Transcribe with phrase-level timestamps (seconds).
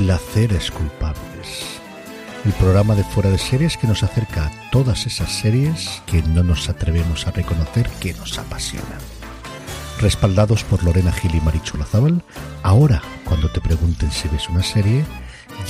[0.00, 1.78] Placeres culpables.
[2.46, 6.42] El programa de fuera de series que nos acerca a todas esas series que no
[6.42, 8.98] nos atrevemos a reconocer que nos apasionan.
[10.00, 12.22] Respaldados por Lorena Gil y Marichu Lazábal,
[12.62, 15.04] ahora cuando te pregunten si ves una serie,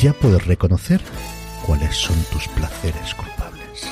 [0.00, 1.00] ya puedes reconocer
[1.67, 3.89] cuáles son tus placeres culpables.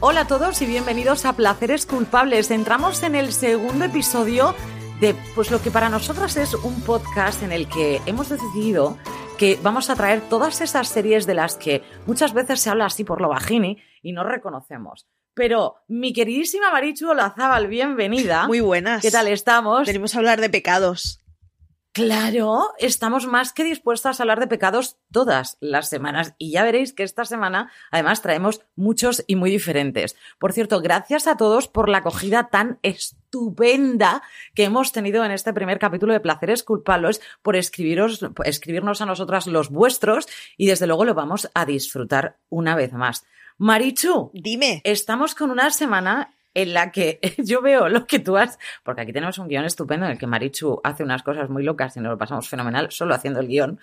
[0.00, 2.50] Hola a todos y bienvenidos a Placeres Culpables.
[2.50, 4.54] Entramos en el segundo episodio
[5.00, 8.98] de pues lo que para nosotras es un podcast en el que hemos decidido
[9.38, 13.04] que vamos a traer todas esas series de las que muchas veces se habla así
[13.04, 15.06] por lo bajini y no reconocemos.
[15.32, 18.46] Pero mi queridísima Marichu Olazábal, bienvenida.
[18.46, 19.00] Muy buenas.
[19.00, 19.86] ¿Qué tal estamos?
[19.86, 21.20] Venimos a hablar de pecados.
[21.92, 26.92] Claro, estamos más que dispuestas a hablar de pecados todas las semanas y ya veréis
[26.92, 30.14] que esta semana además traemos muchos y muy diferentes.
[30.38, 34.22] Por cierto, gracias a todos por la acogida tan estupenda
[34.54, 39.48] que hemos tenido en este primer capítulo de Placeres Culpables, por escribiros, escribirnos a nosotras
[39.48, 43.24] los vuestros y desde luego lo vamos a disfrutar una vez más.
[43.58, 44.80] Marichu, dime.
[44.84, 49.12] Estamos con una semana en la que yo veo lo que tú has, porque aquí
[49.12, 52.10] tenemos un guion estupendo en el que Marichu hace unas cosas muy locas y nos
[52.10, 53.80] lo pasamos fenomenal solo haciendo el guion.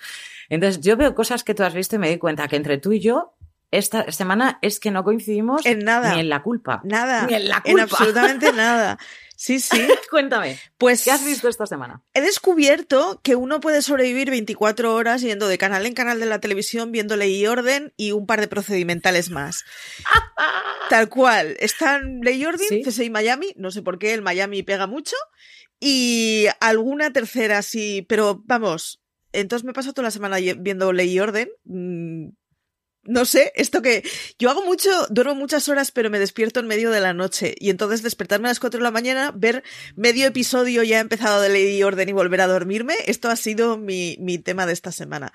[0.50, 2.92] Entonces yo veo cosas que tú has visto y me di cuenta que entre tú
[2.92, 3.34] y yo
[3.70, 6.14] esta semana es que no coincidimos en nada.
[6.14, 6.82] ni en la culpa.
[6.86, 7.26] Nada.
[7.28, 7.72] Ni en la culpa.
[7.72, 8.98] En absolutamente nada.
[9.38, 9.78] Sí, sí.
[10.10, 10.60] Cuéntame.
[10.80, 12.04] Pues, ¿Qué has visto esta semana?
[12.16, 16.40] He descubierto que uno puede sobrevivir 24 horas yendo de canal en canal de la
[16.40, 19.64] televisión, viendo ley y orden y un par de procedimentales más.
[20.90, 21.56] Tal cual.
[21.60, 22.82] Están ley y orden, ¿Sí?
[22.84, 25.16] CSI Miami, no sé por qué, el Miami pega mucho.
[25.80, 29.04] Y alguna tercera, sí, pero vamos.
[29.34, 31.50] Entonces me paso toda la semana viendo ley y orden.
[33.08, 34.04] No sé, esto que
[34.38, 37.56] yo hago mucho, duermo muchas horas, pero me despierto en medio de la noche.
[37.58, 39.64] Y entonces despertarme a las 4 de la mañana, ver
[39.96, 44.18] medio episodio ya empezado de Lady Orden y volver a dormirme, esto ha sido mi,
[44.20, 45.32] mi tema de esta semana.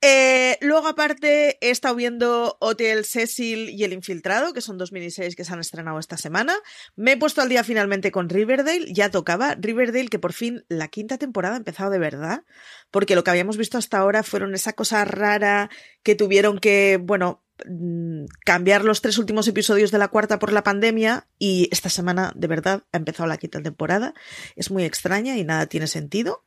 [0.00, 5.36] Eh, luego, aparte, he estado viendo Hotel Cecil y El Infiltrado, que son dos miniseries
[5.36, 6.56] que se han estrenado esta semana.
[6.96, 9.56] Me he puesto al día finalmente con Riverdale, ya tocaba.
[9.56, 12.44] Riverdale, que por fin la quinta temporada ha empezado de verdad,
[12.90, 15.70] porque lo que habíamos visto hasta ahora fueron esa cosa rara
[16.02, 20.62] que tuvieron que, bueno, mm, cambiar los tres últimos episodios de la cuarta por la
[20.62, 24.14] pandemia y esta semana de verdad ha empezado la quinta temporada.
[24.56, 26.44] Es muy extraña y nada tiene sentido.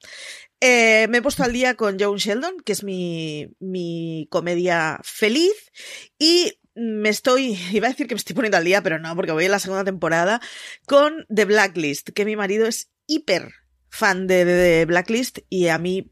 [0.60, 5.72] Eh, me he puesto al día con Joan Sheldon, que es mi, mi comedia feliz
[6.18, 9.32] y me estoy, iba a decir que me estoy poniendo al día, pero no, porque
[9.32, 10.42] voy en la segunda temporada
[10.86, 13.54] con The Blacklist, que mi marido es hiper
[13.90, 16.12] fan de, de, de Blacklist y a mí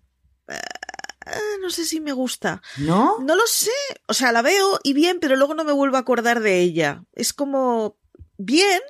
[1.62, 2.62] no sé si me gusta.
[2.78, 3.18] ¿No?
[3.20, 3.72] No lo sé.
[4.08, 7.04] O sea, la veo y bien, pero luego no me vuelvo a acordar de ella.
[7.14, 7.98] Es como
[8.38, 8.82] bien,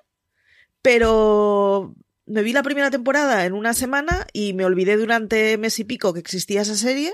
[0.82, 1.94] pero
[2.26, 6.14] me vi la primera temporada en una semana y me olvidé durante mes y pico
[6.14, 7.14] que existía esa serie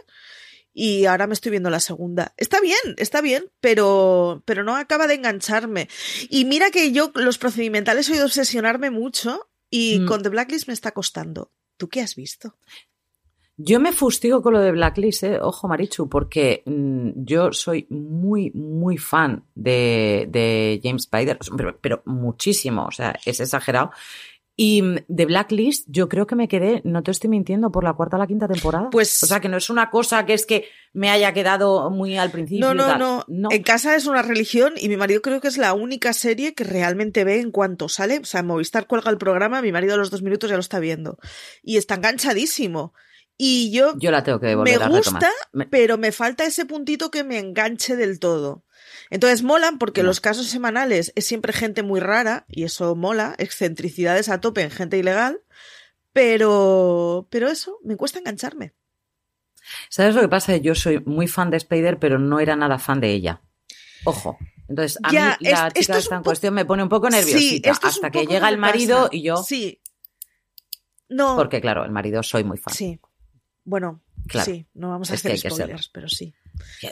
[0.74, 2.34] y ahora me estoy viendo la segunda.
[2.38, 5.90] Está bien, está bien, pero, pero no acaba de engancharme.
[6.30, 10.06] Y mira que yo los procedimentales he oído obsesionarme mucho y Mm.
[10.08, 11.52] con The Blacklist me está costando.
[11.78, 12.58] ¿Tú qué has visto?
[13.59, 15.39] Yo me fustigo con lo de Blacklist, ¿eh?
[15.42, 22.01] ojo Marichu, porque mm, yo soy muy, muy fan de, de James Spider, pero, pero
[22.06, 23.89] muchísimo, o sea, es exagerado.
[24.56, 27.94] Y mm, de Blacklist, yo creo que me quedé, no te estoy mintiendo, por la
[27.94, 28.92] cuarta o la quinta temporada.
[28.92, 32.15] Pues- O sea, que no es una cosa que es que me haya quedado muy
[32.15, 32.65] al principio.
[32.65, 33.00] No, no, tal.
[33.00, 33.50] no, no.
[33.51, 36.63] En casa es una religión y mi marido creo que es la única serie que
[36.63, 38.19] realmente ve en cuanto sale.
[38.19, 40.80] O sea, Movistar cuelga el programa, mi marido a los dos minutos ya lo está
[40.80, 41.18] viendo.
[41.63, 42.94] Y está enganchadísimo.
[43.38, 45.30] Y yo, Yo la tengo que me a gusta.
[45.54, 48.63] Me- pero me falta ese puntito que me enganche del todo.
[49.12, 50.07] Entonces molan porque No.
[50.07, 54.72] los casos semanales es siempre gente muy rara y eso mola, excentricidades a tope en
[54.72, 55.42] gente ilegal,
[56.13, 58.74] pero pero eso me cuesta engancharme.
[59.90, 60.56] ¿Sabes lo que pasa?
[60.57, 63.42] Yo soy muy fan de Spider, pero no era nada fan de ella.
[64.06, 64.38] Ojo.
[64.69, 67.40] Entonces, a Ya, mí la es- chica esta en cuestión me pone un poco nerviosita.
[67.40, 69.10] Sí, esto es hasta que llega el marido pasa.
[69.16, 69.38] y yo.
[69.38, 69.81] Sí.
[71.10, 71.36] No.
[71.38, 72.74] Porque, claro, el marido soy muy fan.
[72.74, 73.00] Sí.
[73.68, 74.46] Bueno, Claro.
[74.46, 76.34] sí, no vamos a Es hacer spoilers, pero sí.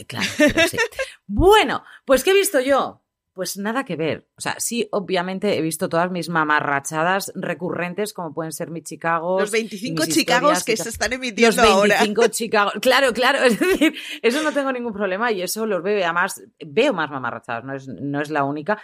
[0.07, 0.77] Claro, pero sí.
[1.25, 3.01] bueno, pues ¿qué he visto yo?
[3.31, 4.27] Pues nada que ver.
[4.37, 9.41] O sea, sí, obviamente he visto todas mis mamarrachadas recurrentes, como pueden ser mis Chicagos.
[9.41, 11.95] Los 25 mis Chicagos que se están Los emitiendo ahora.
[11.99, 12.71] 25 Chicago.
[12.81, 13.39] Claro, claro.
[13.45, 16.03] Es decir, eso no tengo ningún problema y eso los veo.
[16.03, 18.81] Además, veo más mamarrachadas, no es, no es la única.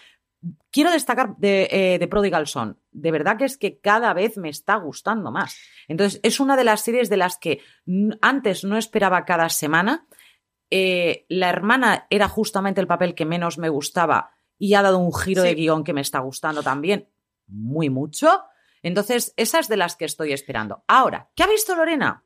[0.71, 2.79] Quiero destacar de, eh, de Prodigal Son.
[2.91, 5.57] De verdad que es que cada vez me está gustando más.
[5.87, 7.61] Entonces, es una de las series de las que
[8.21, 10.07] antes no esperaba cada semana.
[10.71, 15.13] Eh, la hermana era justamente el papel que menos me gustaba y ha dado un
[15.13, 17.09] giro de guion que me está gustando también
[17.47, 18.43] muy mucho.
[18.81, 20.83] Entonces, esas de las que estoy esperando.
[20.87, 22.23] Ahora, ¿qué ha visto Lorena?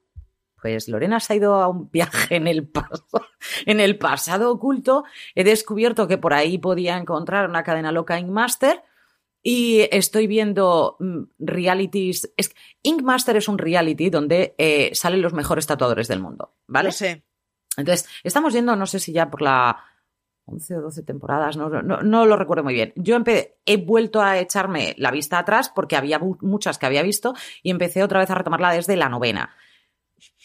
[0.62, 3.28] Pues Lorena se ha ido a un viaje en el, pasado,
[3.66, 5.04] en el pasado oculto.
[5.36, 8.84] He descubierto que por ahí podía encontrar una cadena loca Ink Master
[9.44, 12.34] y estoy viendo mm, realities.
[12.36, 16.92] Es, Ink Master es un reality donde eh, salen los mejores tatuadores del mundo, ¿vale?
[16.92, 17.24] Sé.
[17.78, 19.84] Entonces, estamos yendo, no sé si ya por la
[20.46, 22.94] 11 o 12 temporadas, no, no, no lo recuerdo muy bien.
[22.96, 23.18] Yo
[23.66, 28.04] he vuelto a echarme la vista atrás porque había muchas que había visto y empecé
[28.04, 29.56] otra vez a retomarla desde la novena.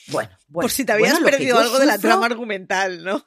[0.08, 0.64] Bueno, bueno.
[0.64, 3.24] Por si te habías bueno, perdido algo de la trama argumental, ¿no?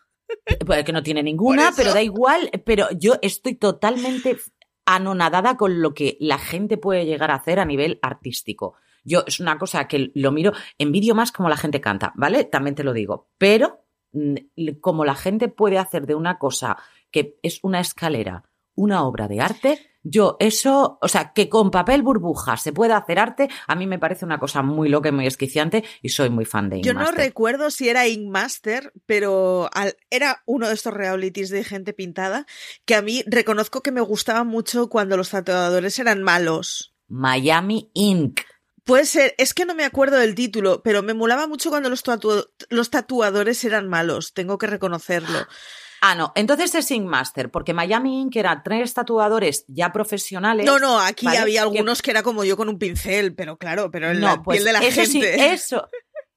[0.66, 2.50] Puede que no tiene ninguna, pero da igual.
[2.66, 4.38] Pero yo estoy totalmente
[4.86, 8.76] anonadada con lo que la gente puede llegar a hacer a nivel artístico.
[9.04, 12.46] Yo es una cosa que lo miro, envidio más como la gente canta, ¿vale?
[12.46, 13.30] También te lo digo.
[13.38, 14.36] Pero mm,
[14.82, 16.78] como la gente puede hacer de una cosa
[17.12, 18.44] que es una escalera,
[18.76, 23.20] una obra de arte, yo eso, o sea, que con papel burbuja se pueda hacer
[23.20, 26.44] arte, a mí me parece una cosa muy loca y muy esquiciante y soy muy
[26.46, 30.74] fan de Yo no Ink recuerdo si era Ink Master, pero al- era uno de
[30.74, 32.46] estos realities de gente pintada
[32.86, 36.94] que a mí reconozco que me gustaba mucho cuando los tatuadores eran malos.
[37.08, 38.42] Miami Inc.
[38.84, 42.04] Puede ser, es que no me acuerdo del título, pero me molaba mucho cuando los,
[42.04, 45.48] tatu- los tatuadores eran malos, tengo que reconocerlo.
[46.06, 48.36] Ah, no, entonces es Ink Master, porque Miami Inc.
[48.36, 50.66] era tres tatuadores ya profesionales.
[50.66, 51.38] No, no, aquí ¿vale?
[51.38, 52.12] había que- algunos que...
[52.12, 54.74] era como yo con un pincel, pero claro, pero en No, la pues piel de
[54.74, 55.54] la eso sí, gente.
[55.54, 55.88] eso,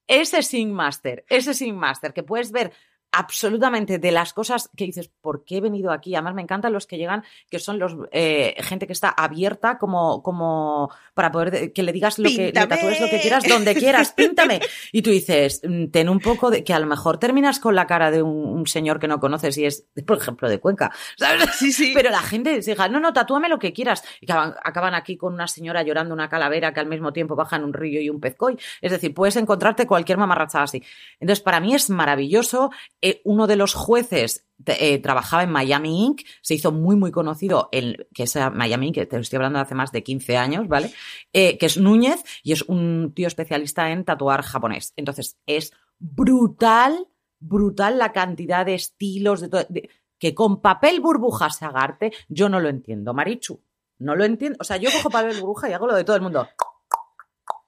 [0.07, 2.73] ese es Ink Master, ese es Ink Master, que puedes ver
[3.19, 6.15] absolutamente de las cosas que dices, ¿por qué he venido aquí?
[6.15, 10.23] Además me encantan los que llegan, que son los eh, gente que está abierta como,
[10.23, 13.75] como para poder de- que le digas lo que, le tatúes lo que quieras, donde
[13.75, 14.61] quieras, píntame.
[14.93, 17.87] Y tú dices, mm, ten un poco de, que a lo mejor terminas con la
[17.87, 21.49] cara de un, un señor que no conoces y es, por ejemplo, de Cuenca, ¿sabes?
[21.57, 21.93] Sí, sí.
[21.95, 24.05] Pero la gente dice, no, no, tatúame lo que quieras.
[24.21, 27.56] Y acaban, acaban aquí con una señora llorando una calavera que al mismo tiempo baja
[27.56, 28.58] en un río y un pezcoy.
[28.81, 30.82] Es decir, puedes encontrarte cualquier mamarrachada así.
[31.20, 32.70] Entonces, para mí es maravilloso.
[33.06, 37.69] Eh, uno de los jueces eh, trabajaba en Miami Inc., se hizo muy, muy conocido,
[37.70, 40.67] en, que es Miami Inc., que te estoy hablando de hace más de 15 años,
[40.67, 40.93] ¿vale?
[41.32, 44.93] Eh, que es Núñez y es un tío especialista en tatuar japonés.
[44.96, 47.06] Entonces, es brutal,
[47.39, 52.48] brutal la cantidad de estilos, de de- que con papel burbuja se haga arte, yo
[52.48, 53.60] no lo entiendo, Marichu.
[53.98, 54.56] No lo entiendo.
[54.60, 56.48] O sea, yo cojo papel burbuja y hago lo de todo el mundo.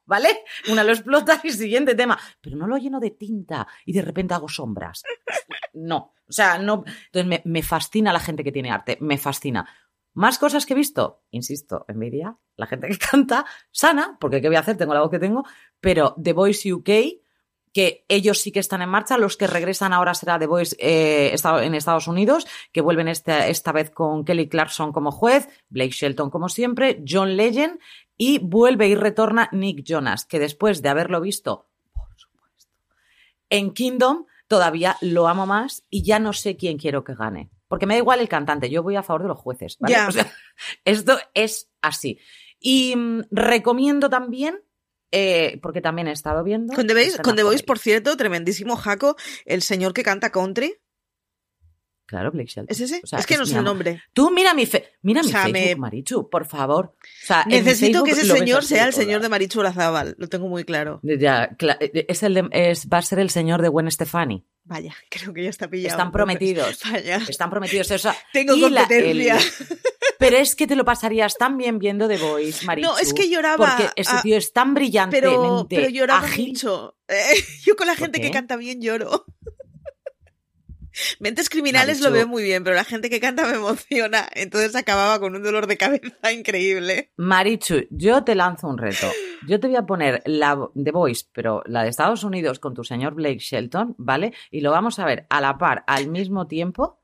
[0.08, 0.44] ¿Vale?
[0.70, 2.18] Una lo explota y siguiente tema.
[2.40, 5.02] Pero no lo lleno de tinta y de repente hago sombras.
[5.74, 6.14] No.
[6.26, 6.82] O sea, no.
[7.12, 8.96] Entonces me, me fascina la gente que tiene arte.
[9.02, 9.68] Me fascina.
[10.14, 14.56] Más cosas que he visto, insisto, envidia, la gente que canta, sana, porque ¿qué voy
[14.56, 14.78] a hacer?
[14.78, 15.44] Tengo la voz que tengo,
[15.78, 16.88] pero The Voice UK,
[17.72, 21.36] que ellos sí que están en marcha, los que regresan ahora será The Voice eh,
[21.62, 26.30] en Estados Unidos, que vuelven esta, esta vez con Kelly Clarkson como juez, Blake Shelton
[26.30, 27.78] como siempre, John Legend,
[28.18, 32.74] y vuelve y retorna Nick Jonas, que después de haberlo visto, por supuesto,
[33.48, 37.50] en Kingdom, todavía lo amo más y ya no sé quién quiero que gane.
[37.68, 39.76] Porque me da igual el cantante, yo voy a favor de los jueces.
[39.78, 39.94] ¿vale?
[39.94, 40.08] Ya.
[40.08, 40.30] O sea,
[40.84, 42.18] esto es así.
[42.58, 44.60] Y mm, recomiendo también,
[45.12, 46.74] eh, porque también he estado viendo.
[46.74, 47.66] Con The Voice, Stand con The Up Voice, Comedy.
[47.66, 50.74] por cierto, tremendísimo Jaco, el señor que canta country.
[52.08, 52.66] Claro, Blake Shelton.
[52.70, 53.02] ¿Es ese?
[53.04, 54.02] O sea, es que no mi sé el nombre.
[54.14, 56.94] Tú mira mi, fe- mira O mi sea, Facebook, me- Marichu, por favor.
[56.96, 59.04] O sea, mi Necesito que ese señor sea el toda.
[59.04, 60.14] señor de Marichu Olazábal.
[60.18, 61.00] Lo tengo muy claro.
[61.02, 64.42] Ya, cla- es el de- es, va a ser el señor de Gwen Stefani.
[64.64, 65.90] Vaya, creo que ya está pillado.
[65.90, 66.80] Están prometidos.
[66.90, 67.20] Vaya.
[67.28, 67.90] Están prometidos.
[67.90, 69.36] O sea, Tengo y la- competencia.
[69.36, 69.78] el-
[70.18, 72.88] pero es que te lo pasarías tan bien viendo The Voice, Marichu.
[72.88, 73.56] No, es que lloraba.
[73.76, 76.48] Porque ese tío es tan brillantemente pero, pero lloraba ágil.
[76.48, 76.96] mucho.
[77.06, 77.16] Eh,
[77.66, 79.26] yo con la ¿Por gente que canta bien lloro.
[81.20, 84.28] Mentes criminales lo veo muy bien, pero la gente que canta me emociona.
[84.34, 87.12] Entonces acababa con un dolor de cabeza increíble.
[87.16, 89.08] Marichu, yo te lanzo un reto.
[89.46, 92.84] Yo te voy a poner la The Voice, pero la de Estados Unidos con tu
[92.84, 94.32] señor Blake Shelton, ¿vale?
[94.50, 96.97] Y lo vamos a ver a la par, al mismo tiempo,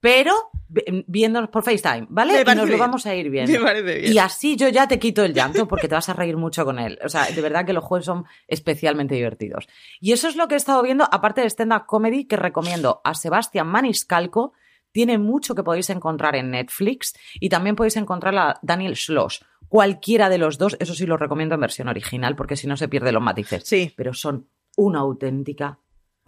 [0.00, 0.32] pero
[0.68, 2.40] vi- viéndonos por FaceTime, ¿vale?
[2.40, 3.52] Y nos lo vamos a ir viendo.
[3.52, 4.12] Me parece bien.
[4.12, 6.78] Y así yo ya te quito el llanto porque te vas a reír mucho con
[6.78, 6.98] él.
[7.04, 9.68] O sea, de verdad que los juegos son especialmente divertidos.
[10.00, 13.14] Y eso es lo que he estado viendo, aparte de stand-up comedy, que recomiendo a
[13.14, 14.52] Sebastián Maniscalco.
[14.90, 19.44] Tiene mucho que podéis encontrar en Netflix y también podéis encontrar a Daniel Schloss.
[19.68, 22.88] Cualquiera de los dos, eso sí lo recomiendo en versión original porque si no se
[22.88, 23.64] pierden los matices.
[23.66, 23.92] Sí.
[23.96, 25.78] Pero son una auténtica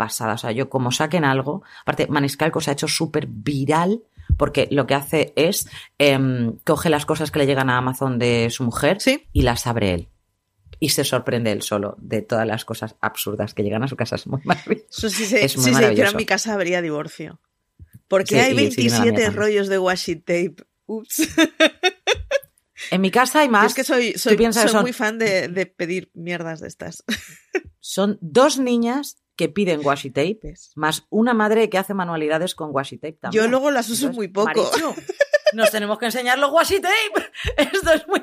[0.00, 0.34] pasada.
[0.34, 4.02] O sea, yo como saquen algo, aparte Maniscalco se ha hecho súper viral
[4.38, 8.48] porque lo que hace es em, coge las cosas que le llegan a Amazon de
[8.50, 9.26] su mujer Sí.
[9.32, 10.08] y las abre él.
[10.78, 14.14] Y se sorprende él solo de todas las cosas absurdas que llegan a su casa.
[14.16, 15.10] Es muy maravilloso.
[15.10, 16.10] Sí, se, Es muy sí se hiciera maravilloso.
[16.12, 17.38] en mi casa habría divorcio.
[18.08, 19.34] Porque hay y sí, en la mía 27 también.
[19.34, 20.56] rollos de washi tape.
[20.86, 21.28] Ups.
[22.90, 23.66] En mi casa hay más.
[23.66, 27.04] es que soy, son- muy fan de, de pedir mierdas de estas.
[27.78, 32.98] Son dos niñas que piden washi tape, más una madre que hace manualidades con washi
[32.98, 33.42] tape también.
[33.42, 34.48] Yo luego las uso Entonces, muy poco.
[34.48, 34.94] Marichu,
[35.54, 37.30] nos tenemos que enseñar los washi tape.
[37.56, 38.22] Esto es muy...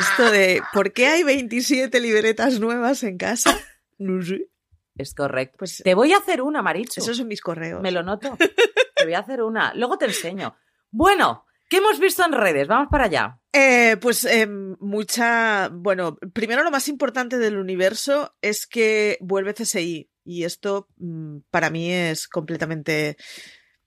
[0.00, 3.56] Esto de ¿por qué hay 27 libretas nuevas en casa?
[3.98, 4.48] No sé.
[4.96, 5.58] Es correcto.
[5.58, 7.00] Pues Te voy a hacer una, Marichu.
[7.00, 7.80] esos son mis correos.
[7.80, 8.36] Me lo noto.
[8.36, 9.72] Te voy a hacer una.
[9.74, 10.56] Luego te enseño.
[10.90, 12.66] Bueno, ¿qué hemos visto en redes?
[12.66, 13.38] Vamos para allá.
[13.52, 15.68] Eh, pues eh, mucha.
[15.68, 20.11] Bueno, primero lo más importante del universo es que vuelve CSI.
[20.24, 23.16] Y esto mm, para mí es completamente.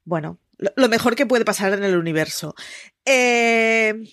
[0.04, 2.56] Bueno, lo, mejor que puede pasar en el universo.
[3.06, 4.04] Eh,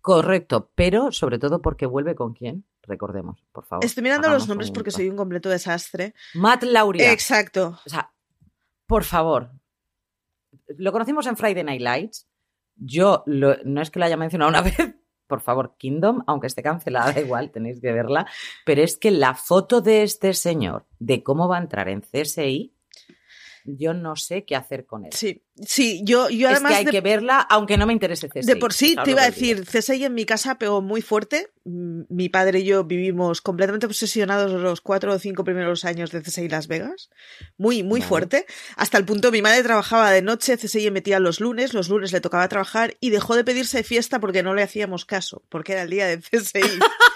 [0.00, 2.64] Correcto, pero sobre todo porque vuelve con quién.
[2.82, 3.82] Recordemos, por favor.
[3.82, 6.14] estoy mirando los nombres porque soy un completo desastre.
[6.34, 7.10] Matt Lauria.
[7.10, 7.80] Exacto.
[7.86, 8.12] O sea,
[8.86, 9.50] por favor.
[10.76, 12.26] Lo conocimos en Friday Night Lights.
[12.76, 14.76] Yo lo- no es que lo haya mencionado una vez.
[15.26, 18.26] Por favor, Kingdom, aunque esté cancelada, da igual, tenéis que verla.
[18.64, 22.74] Pero es que la foto de este señor, de cómo va a entrar en CSI,
[23.64, 25.12] yo no sé qué hacer con él.
[25.12, 28.28] Sí, sí, yo, yo es además que hay de, que verla, aunque no me interese
[28.28, 28.46] CSI.
[28.46, 31.48] de por sí ¿sabes te iba a decir, CSI en mi casa pegó muy fuerte.
[31.64, 36.48] Mi padre y yo vivimos completamente obsesionados los cuatro o cinco primeros años de CSI
[36.48, 37.08] Las Vegas.
[37.56, 38.08] Muy, muy Vale.
[38.08, 38.46] fuerte.
[38.76, 42.20] Hasta el punto, mi madre trabajaba de noche, CSI metía los lunes, los lunes le
[42.20, 45.90] tocaba trabajar y dejó de pedirse fiesta porque no le hacíamos caso, porque era el
[45.90, 46.60] día de CSI.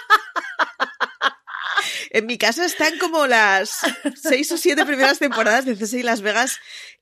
[2.11, 3.71] En mi casa están como las
[4.15, 6.59] seis o siete primeras temporadas de CSI Las Vegas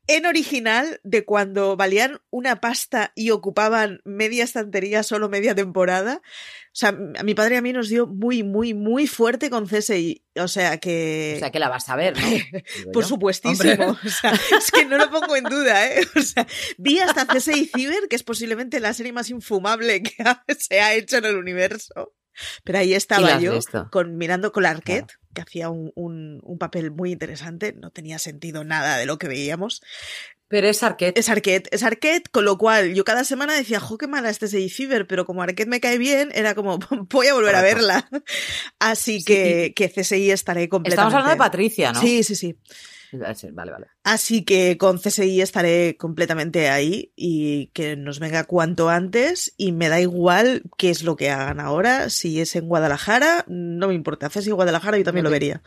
[0.07, 6.21] en original de cuando valían una pasta y ocupaban media estantería, solo media temporada.
[6.23, 9.67] O sea, a mi padre y a mí nos dio muy, muy, muy fuerte con
[9.67, 10.23] CSI.
[10.39, 11.33] O sea que...
[11.35, 12.61] O sea, que la vas a ver, ¿no?
[12.93, 13.71] Por supuestísimo.
[13.71, 13.99] Hombre.
[14.05, 16.07] O sea, es que no lo pongo en duda, ¿eh?
[16.15, 16.47] O sea,
[16.77, 20.13] vi hasta CSI Cyber, que es posiblemente la serie más infumable que
[20.57, 22.13] se ha hecho en el universo.
[22.63, 23.59] Pero ahí la estaba yo,
[23.91, 27.73] con, mirando con Arquette, que hacía un, un- un papel muy interesante.
[27.73, 29.81] No tenía sentido nada de lo que veíamos.
[30.49, 31.17] Pero es Arquette.
[31.17, 34.45] Es Arquette, es Arquette, con lo cual yo cada semana decía, jo, qué mala este
[34.47, 36.79] CSI Cyber, pero como Arquette me cae bien, era como,
[37.09, 38.09] voy a volver a verla.
[38.79, 41.01] Así Sí, que, que CSI estaré completamente.
[41.09, 41.99] Estamos hablando de Patricia, ¿no?
[41.99, 42.55] Sí, sí, sí.
[43.11, 43.87] Vale, vale.
[44.03, 49.89] Así que con CSI estaré completamente ahí y que nos venga cuanto antes y me
[49.89, 54.29] da igual qué es lo que hagan ahora, si es en Guadalajara, no me importa,
[54.29, 55.61] CSI Guadalajara yo también lo vería.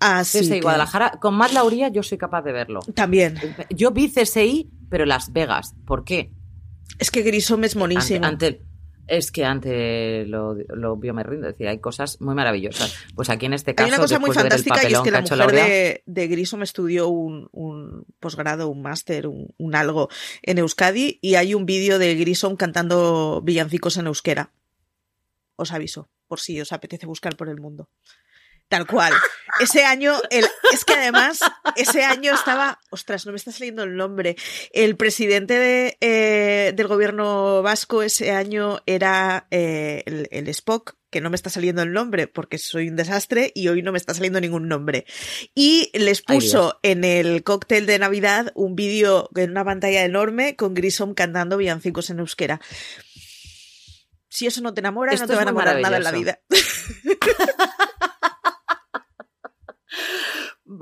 [0.00, 1.18] Así CSI que- Guadalajara.
[1.20, 2.80] Con Matt Lauria yo soy capaz de verlo.
[2.94, 3.36] También.
[3.70, 5.74] Yo vi CSI, pero Las Vegas.
[5.86, 6.32] ¿Por qué?
[6.98, 8.26] Es que Grissom es monísimo.
[8.26, 8.62] Ante, ante-
[9.06, 11.48] es que ante lo, lo vio me rindo.
[11.48, 12.96] Es decir, hay cosas muy maravillosas.
[13.14, 15.52] Pues aquí en este caso, Hay una cosa muy fantástica y es que la mujer
[15.52, 20.08] de, de Grissom estudió un, un posgrado, un máster, un, un algo
[20.42, 24.52] en Euskadi y hay un vídeo de Grissom cantando villancicos en euskera.
[25.56, 27.88] Os aviso, por si os apetece buscar por el mundo.
[28.72, 29.12] Tal cual.
[29.60, 31.40] Ese año, el, es que además,
[31.76, 34.34] ese año estaba, ostras, no me está saliendo el nombre.
[34.72, 41.20] El presidente de, eh, del gobierno vasco ese año era eh, el, el Spock, que
[41.20, 44.14] no me está saliendo el nombre porque soy un desastre y hoy no me está
[44.14, 45.04] saliendo ningún nombre.
[45.54, 50.72] Y les puso en el cóctel de Navidad un vídeo en una pantalla enorme con
[50.72, 52.58] Grissom cantando villancicos en euskera.
[54.30, 56.40] Si eso no te enamora, no te va a enamorar nada en la vida.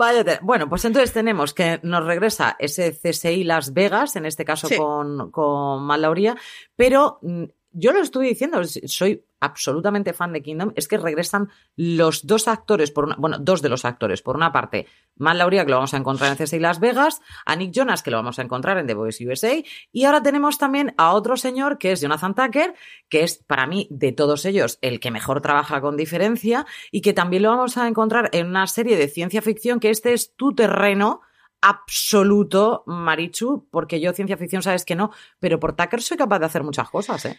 [0.01, 4.67] Vaya, bueno, pues entonces tenemos que nos regresa ese CSI Las Vegas, en este caso
[4.75, 6.39] con, con Malauría,
[6.75, 12.27] pero mm, yo lo estuve diciendo, soy absolutamente fan de Kingdom, es que regresan los
[12.27, 14.23] dos actores, por una, bueno, dos de los actores.
[14.23, 14.87] Por una parte,
[15.17, 18.11] Matt Lauria, que lo vamos a encontrar en CSI Las Vegas, a Nick Jonas, que
[18.11, 19.63] lo vamos a encontrar en The Voice USA,
[19.93, 22.75] y ahora tenemos también a otro señor, que es Jonathan Tucker,
[23.09, 27.13] que es para mí, de todos ellos, el que mejor trabaja con diferencia, y que
[27.13, 30.55] también lo vamos a encontrar en una serie de ciencia ficción, que este es tu
[30.55, 31.23] terreno,
[31.63, 36.47] absoluto, Marichu, porque yo ciencia ficción sabes que no, pero por Tucker soy capaz de
[36.47, 37.39] hacer muchas cosas, ¿eh?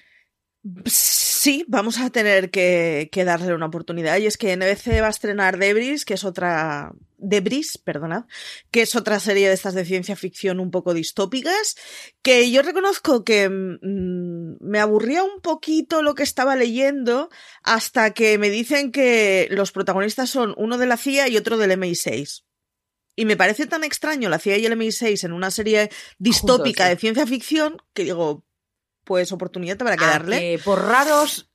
[0.86, 4.18] Sí, vamos a tener que, darle una oportunidad.
[4.20, 6.92] Y es que NBC va a estrenar Debris, que es otra.
[7.24, 8.26] Debris, perdonad,
[8.72, 11.76] que es otra serie de estas de ciencia ficción un poco distópicas,
[12.24, 17.30] que yo reconozco que mm, me aburría un poquito lo que estaba leyendo
[17.62, 21.72] hasta que me dicen que los protagonistas son uno de la CIA y otro del
[21.72, 22.44] MI6.
[23.16, 26.98] Y me parece tan extraño la CIA y el MI6 en una serie distópica de
[26.98, 28.46] ciencia ficción que digo,
[29.04, 30.60] pues oportunidad para que darle.
[30.64, 31.52] por raros.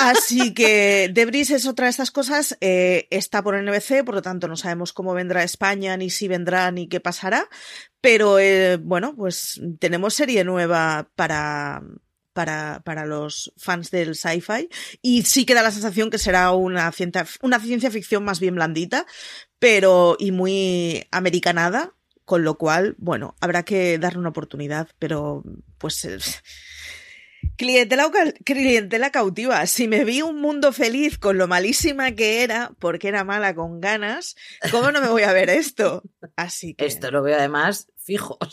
[0.00, 2.56] Así que Debris es otra de estas cosas.
[2.60, 6.70] Eh, está por NBC, por lo tanto no sabemos cómo vendrá España, ni si vendrá,
[6.70, 7.48] ni qué pasará.
[8.00, 11.82] Pero eh, bueno, pues tenemos serie nueva para,
[12.32, 14.68] para, para, los fans del sci-fi.
[15.02, 18.54] Y sí que da la sensación que será una ciencia, una ciencia ficción más bien
[18.54, 19.06] blandita,
[19.58, 21.94] pero y muy americanada.
[22.24, 25.42] Con lo cual, bueno, habrá que darle una oportunidad, pero
[25.78, 26.04] pues
[27.60, 29.66] Clientela, cautiva.
[29.66, 33.82] Si me vi un mundo feliz con lo malísima que era, porque era mala con
[33.82, 34.34] ganas,
[34.70, 36.02] ¿cómo no me voy a ver esto?
[36.36, 36.86] Así que.
[36.86, 38.38] Esto lo veo además fijo.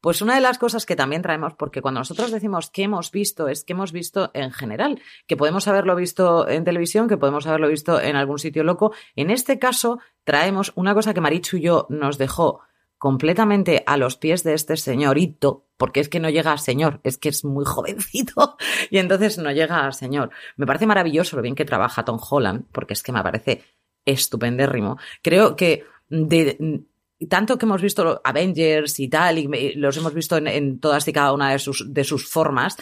[0.00, 3.48] Pues una de las cosas que también traemos, porque cuando nosotros decimos que hemos visto,
[3.48, 7.68] es que hemos visto en general, que podemos haberlo visto en televisión, que podemos haberlo
[7.68, 8.92] visto en algún sitio loco.
[9.16, 12.60] En este caso, traemos una cosa que Marichu y yo nos dejó
[12.98, 17.18] completamente a los pies de este señorito, porque es que no llega a señor, es
[17.18, 18.56] que es muy jovencito
[18.90, 20.30] y entonces no llega a señor.
[20.56, 23.62] Me parece maravilloso lo bien que trabaja Tom Holland, porque es que me parece
[24.04, 24.98] estupendérrimo.
[25.22, 26.84] Creo que de,
[27.28, 31.12] tanto que hemos visto Avengers y tal, y los hemos visto en, en, todas y
[31.12, 32.76] cada una de sus, de sus formas,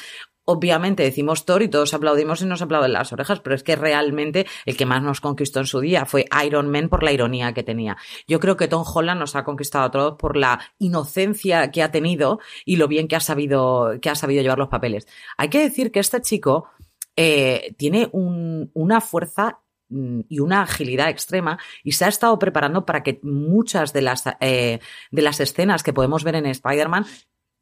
[0.44, 4.46] Obviamente decimos Thor y todos aplaudimos y nos aplauden las orejas, pero es que realmente
[4.66, 7.62] el que más nos conquistó en su día fue Iron Man por la ironía que
[7.62, 7.96] tenía.
[8.26, 11.92] Yo creo que Tom Holland nos ha conquistado a todos por la inocencia que ha
[11.92, 15.07] tenido y lo bien que ha sabido, que ha sabido llevar los papeles.
[15.37, 16.68] Hay que decir que este chico
[17.14, 23.05] eh, tiene una fuerza mm, y una agilidad extrema y se ha estado preparando para
[23.05, 27.07] que muchas de las, eh, de las escenas que podemos ver en Spider-Man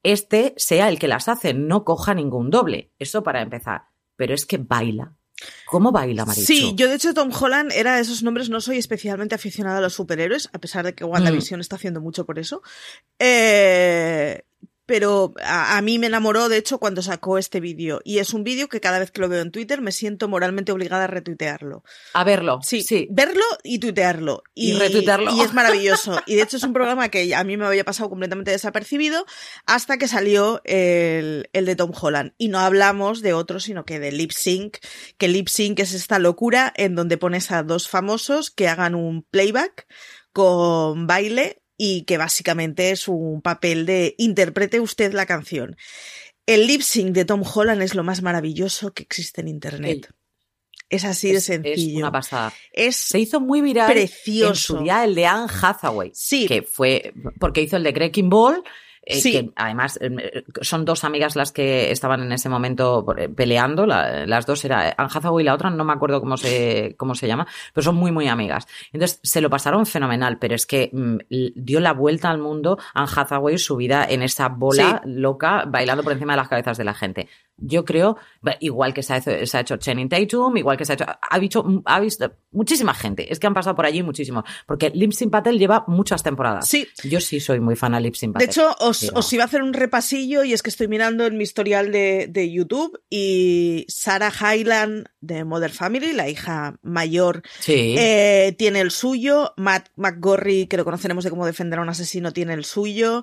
[0.03, 2.93] este sea el que las hace, no coja ningún doble.
[2.99, 3.85] Eso para empezar.
[4.17, 5.15] Pero es que baila.
[5.67, 6.47] ¿Cómo baila Marichu?
[6.47, 9.81] Sí, yo de hecho Tom Holland era de esos nombres, no soy especialmente aficionada a
[9.81, 11.63] los superhéroes, a pesar de que WandaVision mm.
[11.63, 12.63] está haciendo mucho por eso.
[13.19, 14.45] Eh,
[14.90, 18.00] pero a, mí me enamoró, de hecho, cuando sacó este vídeo.
[18.03, 20.72] Y es un vídeo que cada vez que lo veo en Twitter me siento moralmente
[20.72, 21.85] obligada a retuitearlo.
[22.12, 22.59] A verlo.
[22.64, 23.07] Sí, sí.
[23.09, 24.42] verlo y tuitearlo.
[24.53, 25.33] Y, retuitearlo.
[25.37, 26.20] Y es maravilloso.
[26.26, 29.24] Y de hecho es un programa que a mí me había pasado completamente desapercibido
[29.64, 32.33] hasta que salió el, el de Tom Holland.
[32.37, 34.79] Y no hablamos de otro, sino que de Lip Sync,
[35.18, 39.22] que Lip Sync es esta locura en donde pones a dos famosos que hagan un
[39.22, 39.87] playback
[40.33, 45.79] con baile y que básicamente es un papel de interprete usted la canción.
[46.45, 50.12] El lip sync de Tom Holland es lo más maravilloso que existe en internet.
[50.90, 51.97] Es así de sencillo.
[51.97, 52.53] Es una pasada.
[52.71, 54.51] Es Se hizo muy viral precioso.
[54.51, 56.11] en su día el de Anne Hathaway.
[56.12, 56.47] Sí.
[56.47, 58.62] Que fue porque hizo el de Breaking Ball
[59.03, 63.29] eh, que además em, eh, son dos amigas las que estaban en ese momento eh,
[63.29, 67.15] peleando, las dos era Anne Hathaway y la otra no me acuerdo cómo se, cómo
[67.15, 68.67] se llama, pero son muy muy amigas.
[68.93, 71.17] Entonces se lo pasaron fenomenal, pero es que mm,
[71.55, 76.35] dio la vuelta al mundo Anne Hathaway subida en esa bola loca bailando por encima
[76.35, 77.29] de las cabezas de la gente.
[77.63, 78.17] Yo creo,
[78.61, 81.05] igual que se ha, hecho, se ha hecho Channing Tatum, igual que se ha hecho,
[81.07, 83.31] ha visto, ha visto muchísima gente.
[83.31, 84.45] Es que han pasado por allí muchísimo.
[84.67, 86.67] Porque Lipsin Patel lleva muchas temporadas.
[86.67, 86.89] Sí.
[87.05, 88.47] Yo sí soy muy fan de Lipsin Patel.
[88.47, 89.00] De hecho, os,
[89.33, 93.01] iba a hacer un repasillo y es que estoy mirando en mi historial de, YouTube
[93.09, 99.55] y Sarah Hyland de Mother Family, la hija mayor, eh, tiene el suyo.
[99.57, 103.23] Matt McGorry, que lo conoceremos de cómo defender a un asesino, tiene el suyo.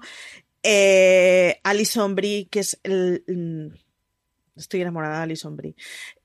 [0.64, 3.24] Eh, Alison Brie, que es el
[4.58, 5.58] Estoy enamorada de Alison.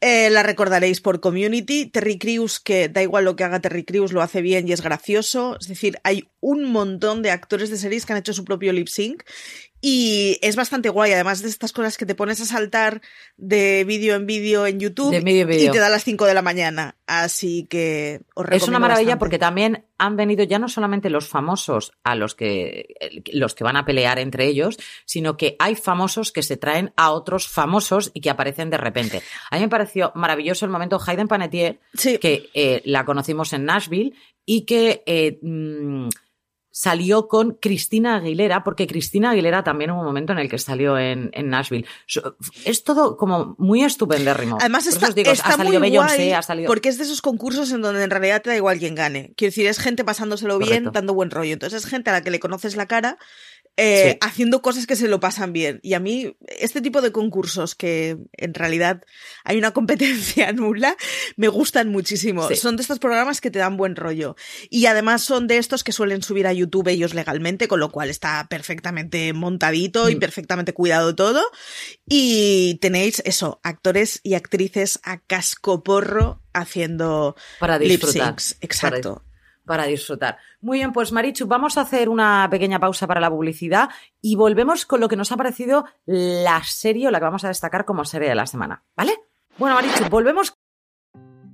[0.01, 1.87] Eh, la recordaréis por Community.
[1.87, 4.83] Terry Crews, que da igual lo que haga Terry Crews, lo hace bien y es
[4.83, 5.57] gracioso.
[5.61, 8.89] Es decir, hay un montón de actores de series que han hecho su propio lip
[8.89, 9.23] sync
[9.85, 13.03] y es bastante guay, además de estas cosas que te pones a saltar
[13.37, 16.97] de vídeo en vídeo en YouTube y te da las 5 de la mañana.
[17.09, 21.29] Así que os recomiendo Es una maravilla porque también han venido ya no solamente los
[21.29, 22.95] famosos a los que
[23.33, 27.11] los que van a pelear entre ellos, sino que hay famosos que se traen a
[27.11, 29.21] otros famosos y que aparecen de repente.
[29.51, 31.81] A mí me pareció maravilloso el momento Hayden Panettiere,
[32.21, 34.15] que eh, la conocimos en Nashville
[34.47, 36.09] y que eh, mm,
[36.73, 40.99] salió con Cristina Aguilera, porque Cristina Aguilera también hubo un momento en el que salió
[40.99, 41.87] en, Nashville.
[42.65, 44.57] Es todo como muy estupendérrimo.
[44.59, 46.67] Además está, ha salido muy guay ha salido...
[46.67, 49.35] porque es de esos concursos en donde en realidad te da igual quien gane.
[49.37, 51.53] Quiero decir, es gente pasándoselo bien, dando buen rollo.
[51.53, 53.19] Entonces es gente a la que le conoces la cara
[53.79, 55.81] eh, haciendo cosas que se lo pasan bien.
[55.83, 59.03] Y a mí, este tipo de concursos que en realidad
[59.45, 60.97] hay una competencia nula,
[61.37, 62.49] me gustan muchísimo.
[62.55, 64.37] Son de estos programas que te dan buen rollo.
[64.69, 68.11] Y además son de estos que suelen subir a YouTube ellos legalmente, con lo cual
[68.11, 70.21] está perfectamente montadito y mm.
[70.21, 71.43] perfectamente cuidado todo.
[72.07, 78.59] Y tenéis eso, actores y actrices a cascoporro haciendo para lip syncs.
[78.61, 79.32] Exacto para
[79.87, 80.39] disfrutar.
[80.61, 84.87] Muy bien, pues Marichu, vamos a hacer una pequeña pausa para la publicidad y volvemos
[84.87, 88.29] con lo que nos ha parecido la serie la que vamos a destacar como serie
[88.29, 89.15] de la semana, ¿vale?
[89.59, 90.55] Bueno, Marichu, volvemos.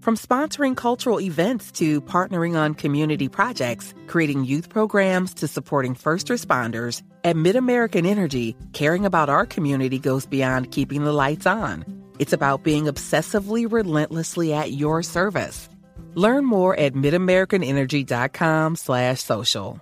[0.01, 6.29] From sponsoring cultural events to partnering on community projects, creating youth programs to supporting first
[6.29, 11.85] responders, at MidAmerican Energy, caring about our community goes beyond keeping the lights on.
[12.21, 15.69] It's about being obsessively relentlessly at your service.
[16.19, 19.81] Learn more at midamericanenergy.com slash social.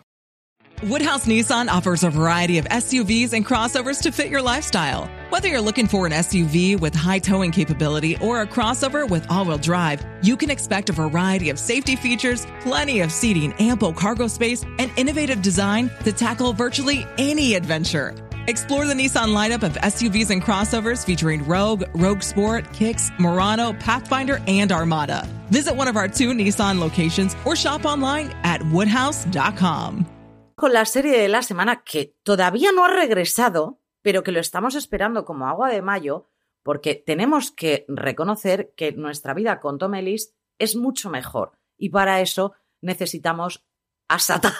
[0.83, 5.09] Woodhouse Nissan offers a variety of SUVs and crossovers to fit your lifestyle.
[5.31, 9.57] Whether you're looking for an SUV with high towing capability or a crossover with all-wheel
[9.57, 14.63] drive, you can expect a variety of safety features, plenty of seating, ample cargo space,
[14.79, 18.15] and innovative design to tackle virtually any adventure.
[18.49, 24.41] Explore the Nissan lineup of SUVs and crossovers featuring Rogue, Rogue Sport, Kicks, Murano, Pathfinder,
[24.47, 25.27] and Armada.
[25.51, 30.07] Visit one of our two Nissan locations or shop online at woodhouse.com.
[30.55, 34.77] Con la serie de la semana que todavía no ha regresado, pero que lo estamos
[34.77, 36.31] esperando como agua de mayo,
[36.63, 41.59] porque tenemos que reconocer que nuestra vida con Tom Ellis es mucho mejor.
[41.77, 43.67] Y para eso necesitamos
[44.09, 44.53] a Satán.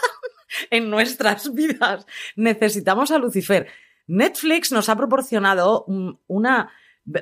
[0.71, 2.07] en nuestras vidas.
[2.37, 3.67] Necesitamos a Lucifer.
[4.07, 5.85] Netflix nos ha proporcionado
[6.27, 6.71] una,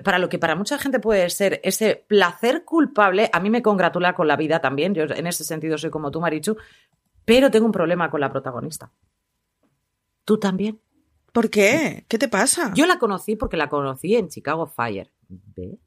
[0.02, 4.14] para lo que para mucha gente puede ser ese placer culpable, a mí me congratula
[4.14, 6.56] con la vida también, yo en ese sentido soy como tú, Marichu,
[7.24, 8.92] pero tengo un problema con la protagonista.
[10.24, 10.80] ¿Tú también?
[11.32, 12.04] ¿Por qué?
[12.08, 12.72] ¿Qué te pasa?
[12.74, 15.10] Yo la conocí porque la conocí en Chicago Fire.
[15.28, 15.78] ¿Ves?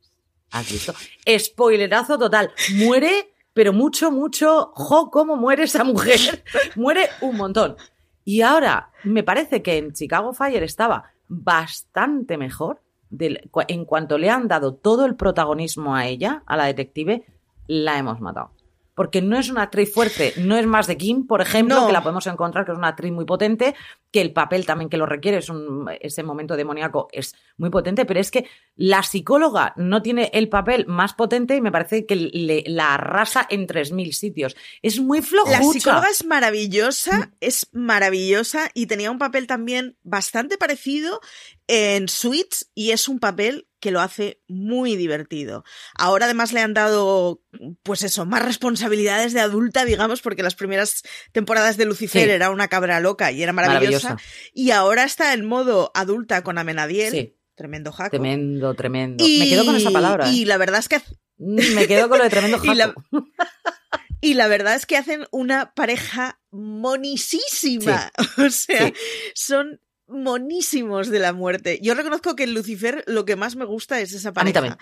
[0.51, 0.93] ¿Has visto?
[1.39, 2.51] Spoilerazo total.
[2.75, 6.43] Muere pero mucho, mucho, jo, cómo muere esa mujer.
[6.75, 7.75] muere un montón.
[8.23, 14.47] Y ahora me parece que en Chicago Fire estaba bastante mejor en cuanto le han
[14.47, 17.25] dado todo el protagonismo a ella, a la detective,
[17.65, 18.51] la hemos matado
[18.97, 22.01] porque no es una actriz fuerte, no es más de Kim, por ejemplo, que la
[22.01, 23.75] podemos encontrar, que es una actriz muy potente,
[24.11, 28.05] que el papel también que lo requiere, es un, ese momento demoníaco es muy potente,
[28.05, 32.15] pero es que la psicóloga no tiene el papel más potente y me parece que
[32.15, 34.55] le, la arrasa en 3.000 sitios.
[34.81, 35.59] Es muy flojucha.
[35.59, 37.33] La psicóloga es maravillosa, mm.
[37.41, 41.19] es maravillosa y tenía un papel también bastante parecido
[41.67, 45.63] en Suits y es un papel que lo hace muy divertido.
[45.95, 47.41] Ahora además le han dado,
[47.83, 52.67] pues eso, más responsabilidades de adulta, digamos, porque las primeras temporadas de Lucifer era una
[52.67, 54.17] cabra loca y era maravillosa.
[54.53, 57.11] Y ahora está en modo adulta con Amenadiel.
[57.11, 57.33] Sí.
[57.57, 58.11] Tremendo jaco.
[58.11, 59.25] Tremendo, tremendo.
[59.25, 60.29] Me quedo con esa palabra.
[60.29, 60.45] Y ¿eh?
[60.45, 61.01] la verdad es que...
[61.37, 63.03] Mm, me quedo con lo de tremendo jaco.
[64.21, 64.47] y, la...
[64.47, 68.11] verdad es que hacen una pareja monisísima.
[68.37, 68.93] O sea,
[69.33, 71.79] son monísimos de la muerte.
[71.81, 74.77] Yo reconozco que en Lucifer lo que más me gusta es esa pareja.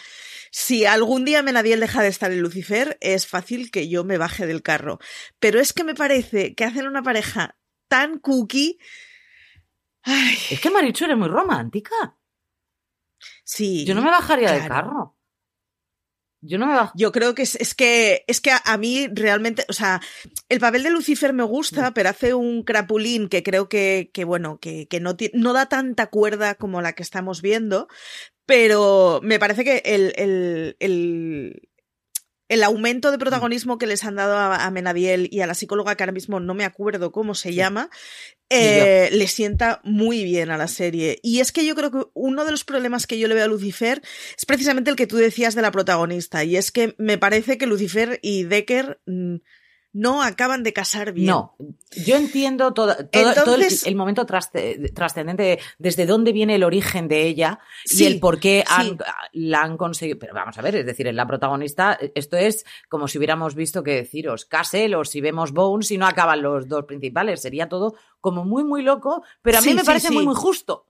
[0.51, 4.45] Si algún día Menadiel deja de estar en Lucifer, es fácil que yo me baje
[4.47, 4.99] del carro.
[5.39, 7.57] Pero es que me parece que hacen una pareja
[7.87, 8.77] tan cookie.
[10.51, 12.17] Es que Marichu eres muy romántica.
[13.43, 13.85] Sí.
[13.85, 15.15] Yo no me bajaría del carro.
[16.41, 19.99] Yo no me Yo creo que es, que es que a, mí realmente, o sea,
[20.47, 21.93] el papel de Lucifer me gusta, mm.
[21.93, 26.07] pero hace un crapulín que creo que, que bueno, que, que no, no da tanta
[26.07, 27.87] cuerda como la que estamos viendo,
[28.45, 31.69] pero me parece que el, el, el
[32.47, 35.95] el aumento de protagonismo que les han dado a, a Menadiel y a la psicóloga
[35.95, 37.89] que ahora mismo no me acuerdo cómo se llama,
[38.49, 41.19] eh, le sienta muy bien a la serie.
[41.23, 43.47] Y es que yo creo que uno de los problemas que yo le veo a
[43.47, 44.01] Lucifer
[44.37, 46.43] es precisamente el que tú decías de la protagonista.
[46.43, 49.37] Y es que me parece que Lucifer y Decker mm,
[49.97, 51.27] no acaban de casar bien.
[51.27, 51.55] No,
[52.05, 57.07] yo entiendo todo, todo, todo el, momento trasce- trascendente de desde dónde viene el origen
[57.07, 58.97] de ella Sí, y el por qué sí.
[59.31, 60.19] la han conseguido.
[60.19, 63.83] Pero vamos a ver, es decir, en la protagonista, esto es como si hubiéramos visto
[63.83, 67.41] que deciros Castle o si vemos Bones y no acaban los dos principales.
[67.41, 70.89] Sería todo como muy, muy loco, pero a mí Sí, me parece muy, muy justo.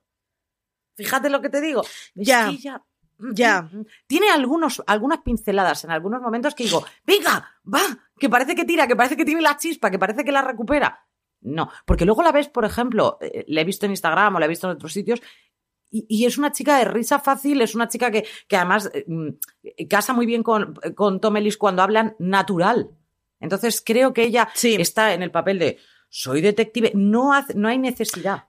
[0.95, 1.81] Fíjate lo que te digo.
[1.83, 2.81] Es Ya, que ella-
[3.19, 3.69] ya.
[4.07, 7.81] Tiene algunos, algunas pinceladas en algunos momentos que digo, venga, va,
[8.19, 11.05] que parece que tira, que parece que tiene la chispa, que parece que la recupera.
[11.41, 14.45] No, porque luego la ves, por ejemplo, eh, la he visto en Instagram o la
[14.45, 15.21] he visto en otros sitios,
[15.91, 19.05] y, y es una chica de risa fácil, es una chica que, que además eh,
[19.07, 19.29] mm,
[19.87, 22.89] casa muy bien con, con Tom Ellis cuando hablan natural.
[23.39, 24.75] Entonces creo que ella Sí.
[24.79, 25.77] está en el papel de
[26.09, 28.45] soy detective, no, hace- no hay necesidad.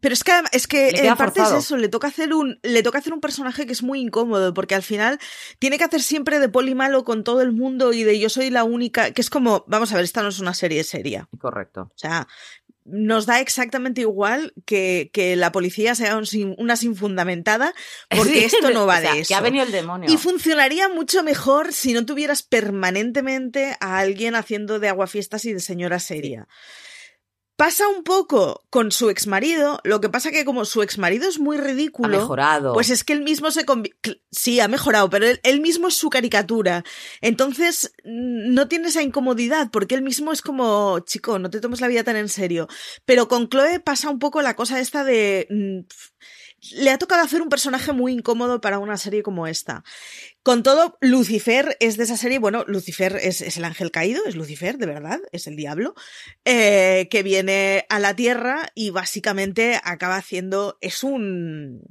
[0.00, 1.58] Pero es que, es que en parte forzado.
[1.58, 4.54] es eso, le toca hacer un, le toca hacer un personaje que es muy incómodo,
[4.54, 5.18] porque al final
[5.58, 8.50] tiene que hacer siempre de poli malo con todo el mundo y de yo soy
[8.50, 11.28] la única, que es como, vamos a ver, esta no es una serie seria.
[11.38, 11.90] Correcto.
[11.94, 12.28] O sea,
[12.86, 17.74] nos da exactamente igual que, que la policía sea un sin- una sin fundamentada,
[18.08, 19.28] porque Sí, esto no va o sea, de eso.
[19.28, 20.10] Que ha venido el demonio.
[20.10, 25.60] Y funcionaría mucho mejor si no tuvieras permanentemente a alguien haciendo de aguafiestas y de
[25.60, 26.48] señora seria.
[27.60, 31.58] Pasa un poco con su exmarido, lo que pasa que como su exmarido es muy
[31.58, 32.72] ha ridículo, mejorado.
[32.72, 33.66] pues es que él mismo se
[34.30, 36.84] sí ha mejorado, pero él, él mismo es su caricatura.
[37.20, 41.88] Entonces no tiene esa incomodidad porque él mismo es como, chico, no te tomes la
[41.88, 42.66] vida tan en serio.
[43.04, 45.80] Pero con Chloe pasa un poco la cosa esta de mm,
[46.72, 49.82] le ha tocado hacer un personaje muy incómodo para una serie como esta.
[50.42, 54.78] Con todo, Lucifer es de esa serie, bueno, Lucifer es, el ángel caído, es Lucifer,
[54.78, 55.94] de verdad, es el diablo,
[56.46, 61.82] eh, que viene a la tierra y básicamente acaba haciendo, es un...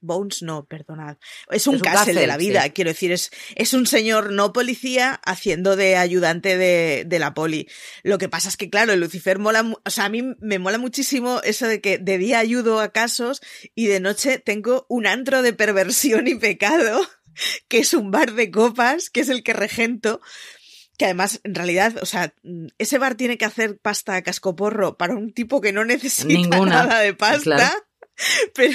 [0.00, 1.16] Bones no, perdonad.
[1.50, 2.70] Es un Es un castle de la vida, sí.
[2.70, 7.68] quiero decir, es, es un señor no policía haciendo de ayudante de, de la poli.
[8.02, 10.78] Lo que pasa es que, claro, el Lucifer mola, o sea, a mí me mola
[10.78, 13.40] muchísimo eso de que de día ayudo a casos
[13.74, 17.00] y de noche tengo un antro de perversión y pecado,
[17.68, 20.20] que es un bar de copas, que es el que regento.
[20.96, 22.34] Que además, en realidad, o sea,
[22.76, 26.84] ese bar tiene que hacer pasta a cascoporro para un tipo que no necesita Ninguna,
[26.84, 27.42] nada de pasta.
[27.42, 27.89] claro.
[28.54, 28.72] Pero,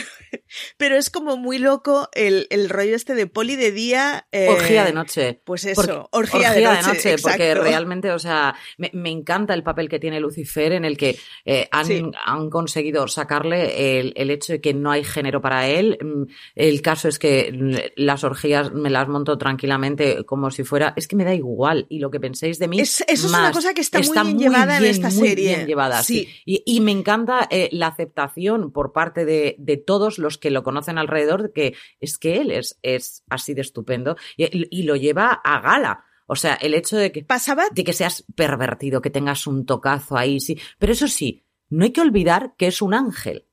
[0.78, 4.28] pero es como muy loco el, el rollo este de poli de día.
[4.32, 5.42] eh, Orgía de noche.
[5.46, 6.86] Pues eso, Porque- orgía, de noche.
[6.94, 7.12] porque
[7.52, 7.64] exacto.
[7.64, 11.68] realmente, o sea, me, me encanta el papel que tiene Lucifer en el que eh,
[11.72, 12.02] han, Sí.
[12.26, 15.98] han conseguido sacarle el, el hecho de que no hay género para él.
[16.02, 16.24] Mm,
[16.56, 21.08] El caso es que mm, las orgías me las monto tranquilamente como si fuera, es
[21.08, 22.80] que me da igual y lo que penséis de mí.
[22.80, 23.52] Es- eso es una más.
[23.56, 25.48] cosa que está muy bien llevada en bien, esta muy serie.
[25.56, 26.26] bien llevada, sí.
[26.26, 26.42] Sí.
[26.46, 30.64] Y, y me encanta eh, la aceptación por parte de, de todos los que lo
[30.64, 34.96] conocen alrededor de que es que él es, es así de estupendo y, y lo
[34.96, 36.06] lleva a gala.
[36.28, 40.18] O sea, el hecho de que, Pasaba de que seas pervertido, que tengas un tocazo
[40.18, 40.60] ahí, sí.
[40.80, 43.46] Pero eso sí, no hay que olvidar que es un ángel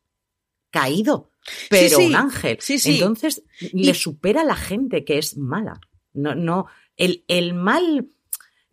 [0.71, 1.31] caído,
[1.69, 2.07] pero sí.
[2.07, 2.57] un ángel.
[2.61, 2.95] Sí, sí.
[2.95, 5.81] Entonces, le supera a la gente que es mala.
[6.15, 6.67] No, no,
[6.97, 8.09] el, el mal,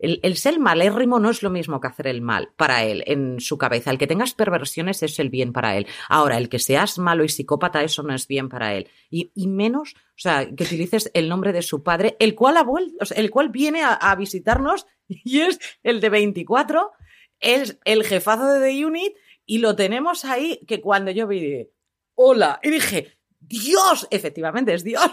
[0.00, 3.40] el, el ser malérrimo no es lo mismo que hacer el mal para él en
[3.40, 3.90] su cabeza.
[3.90, 5.86] El que tengas perversiones es el bien para él.
[6.08, 8.88] Ahora, el que seas malo y psicópata, eso no es bien para él.
[9.10, 12.64] Y, y menos, o sea, que utilices el nombre de su padre, el cual ha
[12.64, 16.92] vuelto, el cual viene a, a visitarnos y es el de 24,
[17.40, 19.12] es el jefazo de The Unit
[19.46, 21.68] y lo tenemos ahí que cuando yo vi,
[22.14, 25.10] hola, y dije, Dios, efectivamente es Dios.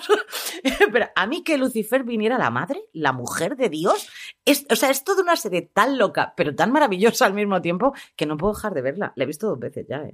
[0.92, 4.10] Pero a mí que Lucifer viniera la madre, la mujer de Dios,
[4.46, 7.94] es, o sea, es toda una serie tan loca, pero tan maravillosa al mismo tiempo
[8.16, 9.14] que no puedo dejar de verla.
[9.16, 10.14] La he visto dos veces ya, ¿eh?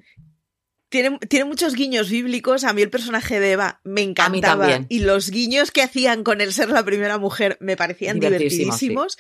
[0.90, 2.64] Tiene, tiene muchos guiños bíblicos.
[2.64, 4.86] A mí el personaje de Eva me encantaba.
[4.90, 9.18] Y los guiños que hacían con el ser la primera mujer me parecían divertidísimos.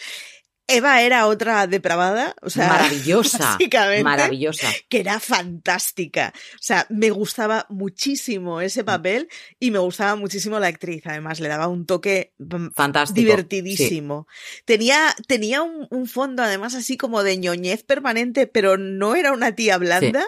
[0.67, 4.69] Eva era otra depravada, o sea, maravillosa, básicamente, maravillosa.
[4.89, 6.33] que era fantástica.
[6.55, 8.85] O sea, me gustaba muchísimo ese Mm.
[8.85, 9.27] papel
[9.59, 11.03] y me gustaba muchísimo la actriz.
[11.05, 13.19] Además, le daba un toque mm, Fantástico.
[13.19, 14.27] divertidísimo.
[14.65, 19.53] Tenía, tenía un, un fondo además así como de ñoñez permanente, pero no era una
[19.55, 20.25] tía blanda,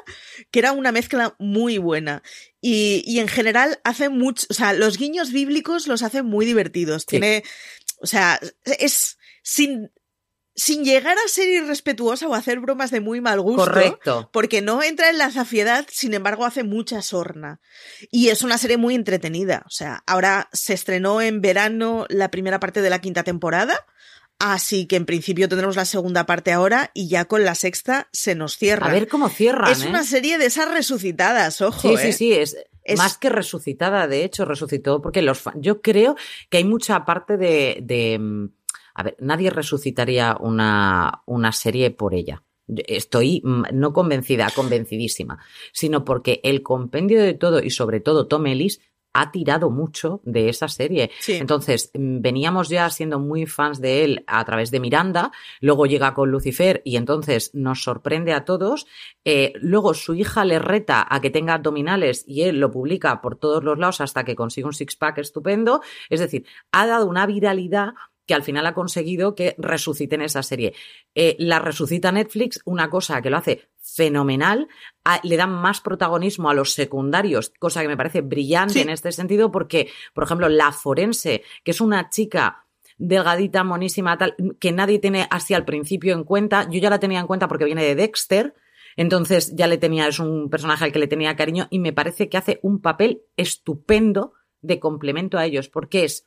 [0.51, 2.23] que era una mezcla muy buena.
[2.61, 7.03] Y, y en general hace mucho, o sea, los guiños bíblicos los hace muy divertidos.
[7.03, 7.07] Sí.
[7.11, 7.43] Tiene,
[8.01, 9.91] o sea, es sin,
[10.55, 13.65] sin llegar a ser irrespetuosa o hacer bromas de muy mal gusto.
[13.65, 14.29] Correcto.
[14.31, 17.59] Porque no entra en la zafiedad, sin embargo hace mucha sorna.
[18.11, 19.63] Y es una serie muy entretenida.
[19.65, 23.85] O sea, ahora se estrenó en verano la primera parte de la quinta temporada.
[24.37, 28.35] Así que en principio tendremos la segunda parte ahora y ya con la sexta se
[28.35, 28.87] nos cierra.
[28.87, 29.71] A ver cómo cierran.
[29.71, 29.87] Es ¿eh?
[29.87, 31.79] una serie de esas resucitadas, ojo.
[31.89, 31.97] Sí, ¿eh?
[31.97, 36.17] sí, sí, es, Es- más que resucitada, de hecho, resucitó porque los fan- yo creo
[36.49, 38.49] que hay mucha parte de, de, mm,
[38.95, 42.43] a ver, nadie resucitaría una, una serie por ella.
[42.67, 45.37] Estoy mm, no convencida, convencidísima,
[45.71, 48.79] sino porque el compendio de todo y sobre todo Tom Ellis
[49.17, 51.09] ha tirado mucho de esa serie.
[51.19, 51.33] Sí.
[51.33, 55.31] Entonces, mm, veníamos ya siendo muy fans de él a través de Miranda,
[55.61, 58.87] luego llega con Lucifer y entonces nos sorprende a todos.
[59.23, 63.37] Eh, luego su hija le reta a que tenga abdominales y él lo publica por
[63.37, 65.81] todos los lados hasta que consigue un six-pack estupendo.
[66.09, 67.93] Es decir, ha dado una viralidad
[68.25, 70.73] que al final ha conseguido que resuciten esa serie.
[71.13, 74.67] Eh, la resucita Netflix, una cosa que lo hace fenomenal,
[75.03, 78.81] a- le dan más protagonismo a los secundarios, cosa que me parece brillante Sí.
[78.81, 82.65] en este sentido, porque, por ejemplo, la forense, que es una chica
[82.97, 87.19] delgadita, monísima, tal, que nadie tiene así al principio en cuenta, yo ya la tenía
[87.19, 88.55] en cuenta porque viene de Dexter,
[88.95, 92.29] entonces ya le tenía, es un personaje al que le tenía cariño y me parece
[92.29, 96.25] que hace un papel estupendo de complemento a ellos, porque es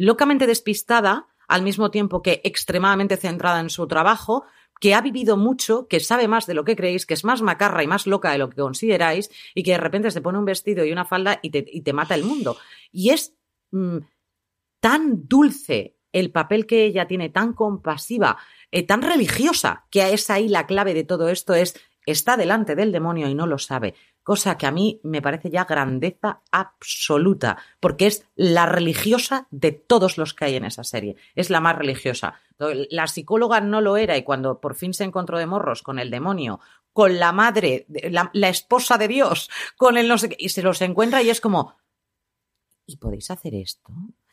[0.00, 4.44] locamente despistada, al mismo tiempo que extremadamente centrada en su trabajo,
[4.80, 7.82] que ha vivido mucho, que sabe más de lo que creéis, que es más macarra
[7.82, 10.86] y más loca de lo que consideráis, y que de repente se pone un vestido
[10.86, 12.56] y una falda y te, mata el mundo.
[12.90, 13.34] Y es
[13.72, 13.98] mm,
[14.80, 18.38] tan dulce el papel que ella tiene, tan compasiva,
[18.70, 22.92] eh, tan religiosa, que es ahí la clave de todo esto, es está delante del
[22.92, 23.94] demonio y no lo sabe.
[24.22, 30.18] Cosa que a mí me parece ya grandeza absoluta, porque es la religiosa de todos
[30.18, 31.16] los que hay en esa serie.
[31.34, 32.34] Es la más religiosa.
[32.58, 36.10] La psicóloga no lo era y cuando por fin se encontró de morros con el
[36.10, 36.60] demonio,
[36.92, 40.82] con la madre, la, esposa de Dios, con el no sé qué, y se los
[40.82, 41.76] encuentra y es como,
[42.86, 43.92] ¿y podéis hacer esto?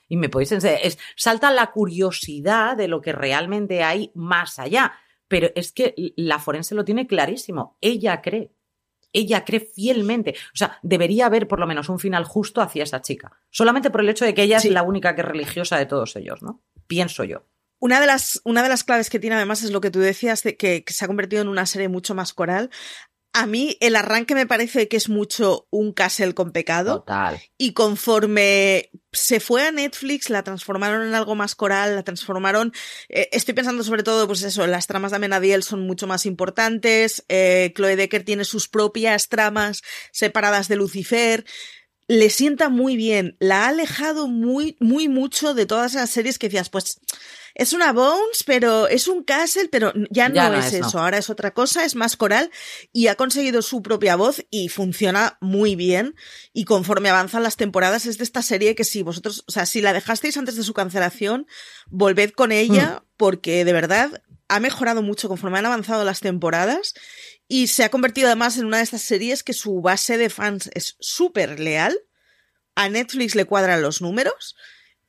[0.09, 0.79] Y me podéis enseñar.
[0.83, 4.93] Es, salta la curiosidad de lo que realmente hay más allá.
[5.27, 7.77] Pero es que la forense lo tiene clarísimo.
[7.81, 8.51] Ella cree.
[9.13, 10.35] Ella cree fielmente.
[10.53, 13.31] O sea, debería haber por lo menos un final justo hacia esa chica.
[13.49, 14.67] Solamente por el hecho de que ella Sí.
[14.67, 16.61] es la única que es religiosa de todos ellos, ¿no?
[16.87, 17.45] Pienso yo.
[17.79, 20.43] Una de, las, una de las claves que tiene además es lo que tú decías,
[20.43, 22.69] de que, que se ha convertido en una serie mucho más coral.
[23.33, 26.99] A mí el arranque me parece que es mucho un castle con pecado.
[27.01, 27.39] Total.
[27.57, 32.73] Y conforme se fue a Netflix, la transformaron en algo más coral, la transformaron.
[33.09, 37.25] eh, estoy pensando sobre todo, pues eso, las tramas de Amenadiel son mucho más importantes.
[37.29, 41.45] eh, Chloe Decker tiene sus propias tramas separadas de Lucifer.
[42.07, 43.35] Le sienta muy bien.
[43.39, 46.99] La ha alejado muy, muy mucho de todas las series que decías, pues
[47.53, 50.87] es una Bones, pero es un Castle, pero ya no, Ya no es, no.
[50.87, 50.99] eso.
[50.99, 52.51] Ahora es otra cosa, es más coral
[52.93, 56.15] y ha conseguido su propia voz y funciona muy bien.
[56.53, 59.81] Y conforme avanzan las temporadas, es de esta serie que si vosotros, o sea, si
[59.81, 61.47] la dejasteis antes de su cancelación,
[61.87, 66.93] volved con ella, porque de verdad ha mejorado mucho conforme han avanzado las temporadas
[67.47, 70.69] y se ha convertido además en una de estas series que su base de fans
[70.73, 71.97] es súper leal.
[72.75, 74.55] A Netflix le cuadran los números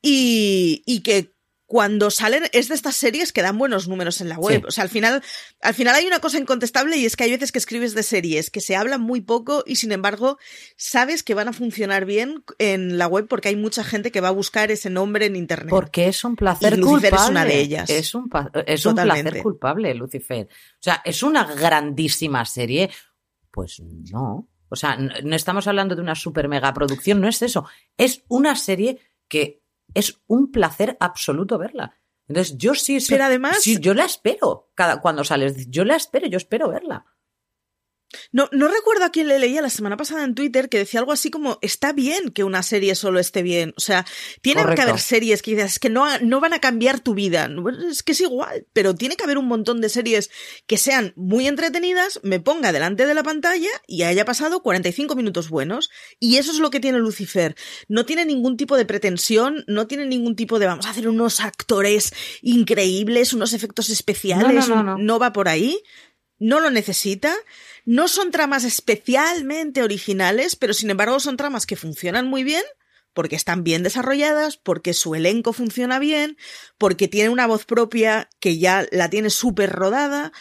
[0.01, 1.33] y, y que
[1.69, 4.61] cuando salen es de estas series que dan buenos números en la web.
[4.61, 4.65] Sí.
[4.67, 5.21] O sea, al final,
[5.61, 8.49] al final hay una cosa incontestable y es que hay veces que escribes de series
[8.49, 10.39] que se hablan muy poco y sin embargo
[10.77, 14.29] sabes que van a funcionar bien en la web porque hay mucha gente que va
[14.29, 15.69] a buscar ese nombre en internet.
[15.69, 17.23] Porque es un placer Y Lucifer culpable.
[17.23, 17.89] es una de ellas.
[17.91, 18.31] Es un,
[18.65, 20.47] es un placer culpable, Lucifer.
[20.49, 22.89] O sea, es una grandísima serie.
[23.51, 24.49] Pues no.
[24.69, 27.67] O sea, no estamos hablando de una super mega producción, no es eso.
[27.95, 29.58] Es una serie que
[29.93, 31.95] es un placer absoluto verla.
[32.27, 35.69] Entonces, yo sí, Pero además- sí, yo la espero cada, cuando sales.
[35.69, 37.05] Yo la espero, yo espero verla.
[38.31, 41.11] No, no recuerdo a quién le leía la semana pasada en Twitter que decía algo
[41.11, 43.73] así como está bien que una serie solo esté bien.
[43.77, 44.05] O sea,
[44.41, 44.83] tiene Correcto.
[44.83, 47.49] que haber series que dices "Es que no, no van a cambiar tu vida.
[47.89, 50.29] Es que es igual, pero tiene que haber un montón de series
[50.67, 55.49] que sean muy entretenidas, me ponga delante de la pantalla y haya pasado 45 minutos
[55.49, 55.89] buenos.
[56.19, 57.55] Y eso es lo que tiene Lucifer.
[57.87, 61.39] No tiene ningún tipo de pretensión, no tiene ningún tipo de vamos a hacer unos
[61.39, 64.67] actores increíbles, unos efectos especiales.
[64.67, 65.19] No, no, no, no.
[65.19, 65.81] va por ahí
[66.39, 67.35] no lo necesita.
[67.85, 72.63] No son tramas especialmente originales, pero sin embargo son tramas que funcionan muy bien
[73.13, 76.37] porque están bien desarrolladas, porque su elenco funciona bien,
[76.77, 80.31] porque tiene una voz propia que ya la tiene súper rodada.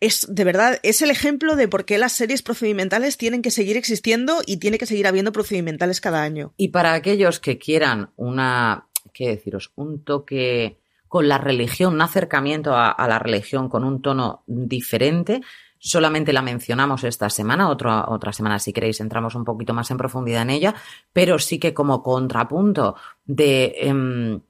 [0.00, 3.76] Es, de verdad, es el ejemplo de por qué las series procedimentales tienen que seguir
[3.76, 6.52] existiendo y tiene que seguir habiendo procedimentales cada año.
[6.56, 9.72] Y para aquellos que quieran una, ¿qué deciros?
[9.76, 10.80] Un toque
[11.14, 15.42] con la religión, un acercamiento a, a la religión con un tono diferente.
[15.78, 19.96] Solamente la mencionamos esta semana, otra, otra semana si queréis entramos un poquito más en
[19.96, 20.74] profundidad en ella,
[21.12, 24.40] pero sí que como contrapunto de em,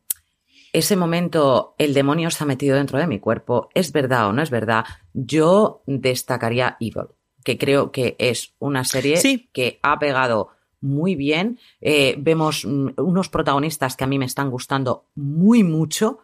[0.72, 4.40] ese momento el demonio se ha metido dentro de mi cuerpo, es verdad o no
[4.40, 7.08] es verdad, yo destacaría Evil,
[7.44, 9.50] que creo que es una serie Sí.
[9.52, 10.48] que ha pegado
[10.80, 11.58] muy bien.
[11.82, 16.20] Eh, vemos mm, unos protagonistas que a mí me están gustando muy mucho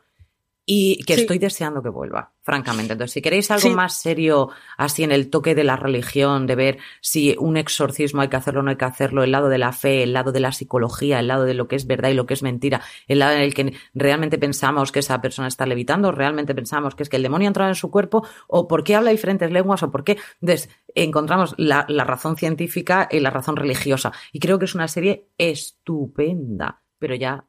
[0.66, 1.20] y que Sí.
[1.22, 2.92] estoy deseando que vuelva, francamente.
[2.92, 3.74] Entonces, si queréis algo Sí.
[3.74, 8.28] más serio, así en el toque de la religión, de ver si un exorcismo hay
[8.28, 10.38] que hacerlo o no hay que hacerlo, el lado de la fe, el lado de
[10.40, 13.18] la psicología, el lado de lo que es verdad y lo que es mentira, el
[13.18, 17.08] lado en el que realmente pensamos que esa persona está levitando, realmente pensamos que es
[17.08, 19.90] que el demonio ha entrado en su cuerpo, o por qué habla diferentes lenguas, o
[19.90, 24.12] por qué Entonces, encontramos la, la razón científica y la razón religiosa.
[24.32, 27.44] Y creo que es una serie estupenda, pero ya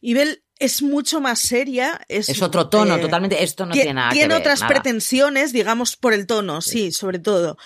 [0.00, 2.00] Ibel es mucho más seria.
[2.08, 3.42] Es, es otro tono, eh, totalmente.
[3.42, 4.40] Esto no tie- tiene nada tiene que ver.
[4.40, 4.68] otras nada.
[4.72, 7.56] pretensiones, digamos, por el tono, sí, sobre todo.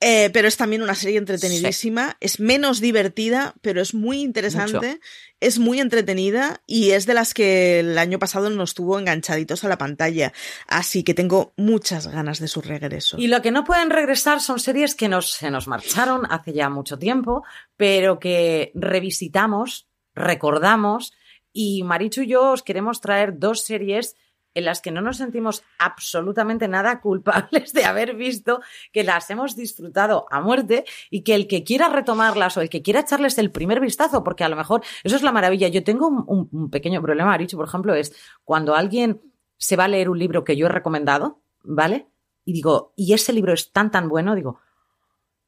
[0.00, 2.16] Eh, pero es también una serie entretenidísima.
[2.20, 5.00] Es menos divertida, pero es muy interesante.
[5.40, 9.68] Es muy entretenida y es de las que el año pasado nos tuvo enganchaditos a
[9.68, 10.32] la pantalla.
[10.68, 13.16] Así que tengo muchas ganas de su regreso.
[13.18, 16.68] Y lo que no pueden regresar son series que nos, se nos marcharon hace ya
[16.70, 17.42] mucho tiempo,
[17.76, 21.12] pero que revisitamos, recordamos.
[21.60, 24.14] Y Marichu y yo os queremos traer dos series
[24.54, 28.60] en las que no nos sentimos absolutamente nada culpables de haber visto,
[28.92, 32.80] que las hemos disfrutado a muerte y que el que quiera retomarlas o el que
[32.82, 35.66] quiera echarles el primer vistazo, porque a lo mejor eso es la maravilla.
[35.66, 39.20] Yo tengo un, un- pequeño problema, Marichu, por ejemplo, es cuando alguien
[39.56, 42.06] se va a leer un libro que yo he recomendado, ¿vale?
[42.44, 44.60] Y digo, y ese libro es tan, tan bueno, digo,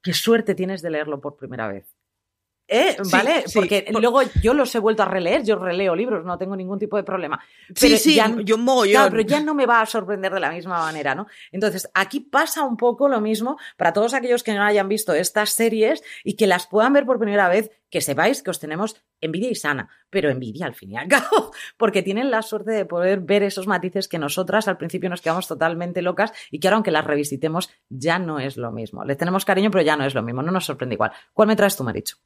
[0.03, 1.87] qué suerte tienes de leerlo por primera vez.
[2.73, 2.97] ¿Eh?
[3.03, 3.43] Sí, ¿Vale?
[3.47, 6.55] sí, Porque por- luego yo los he vuelto a releer, yo releo libros, no tengo
[6.55, 7.41] ningún tipo de problema.
[7.69, 8.93] sí, Pero sí, ya- yo mogollón.
[8.93, 11.27] Claro, pero ya no me va a sorprender de la misma manera, ¿no?
[11.51, 15.51] Entonces, aquí pasa un poco lo mismo para todos aquellos que no hayan visto estas
[15.51, 19.51] series y que las puedan ver por primera vez, que sepáis que os tenemos envidia
[19.51, 23.19] y sana, pero envidia al fin y al cabo, porque tienen la suerte de poder
[23.19, 26.93] ver esos matices que nosotras al principio nos quedamos totalmente locas y que ahora aunque
[26.93, 29.05] las revisitemos ya no es lo mismo.
[29.05, 31.11] Les tenemos cariño, pero ya no es lo mismo, no nos sorprende igual.
[31.33, 32.17] ¿Cuál me traes tú, Maricho?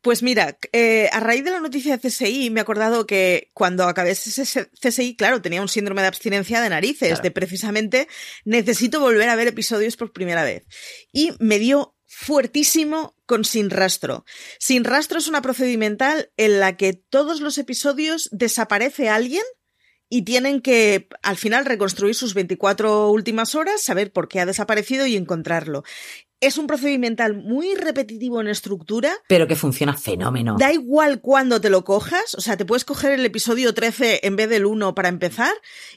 [0.00, 3.84] Pues mira, eh, a raíz de la noticia de CSI me he acordado que cuando
[3.84, 4.44] acabé ese
[4.80, 7.22] CSI, claro, tenía un síndrome de abstinencia de narices, Claro.
[7.22, 8.08] de precisamente
[8.44, 10.64] necesito volver a ver episodios por primera vez.
[11.12, 14.24] Y me dio fuertísimo con Sin Rastro.
[14.58, 19.42] Sin Rastro es una procedimental en la que todos los episodios desaparece alguien
[20.08, 25.06] y tienen que al final reconstruir sus 24 últimas horas, saber por qué ha desaparecido
[25.06, 25.82] y encontrarlo.
[26.40, 30.56] Es un procedimental muy repetitivo en estructura, Pero que funciona fenómeno.
[30.58, 34.36] Da igual cuándo te lo cojas, o sea, te puedes coger el episodio 13 en
[34.36, 35.52] vez del 1 para empezar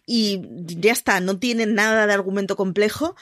[0.06, 3.16] y ya está, no tiene nada de argumento complejo,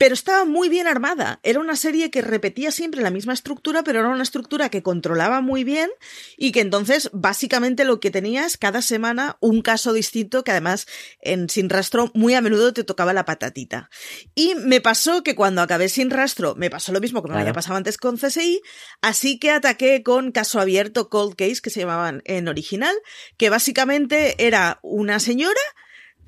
[0.00, 1.40] pero estaba muy bien armada.
[1.42, 5.42] Era una serie que repetía siempre la misma estructura, pero era una estructura que controlaba
[5.42, 5.90] muy bien
[6.38, 10.86] y que entonces básicamente lo que tenía es cada semana un caso distinto que además
[11.20, 13.90] en Sin Rastro muy a menudo te tocaba la patatita.
[14.34, 17.42] Y me pasó que cuando acabé Sin Rastro me pasó lo mismo que me Claro.
[17.42, 18.62] había pasado antes con CSI,
[19.02, 22.96] así que ataqué con Caso Abierto, Cold Case, que se llamaban en original,
[23.36, 25.60] que básicamente era una señora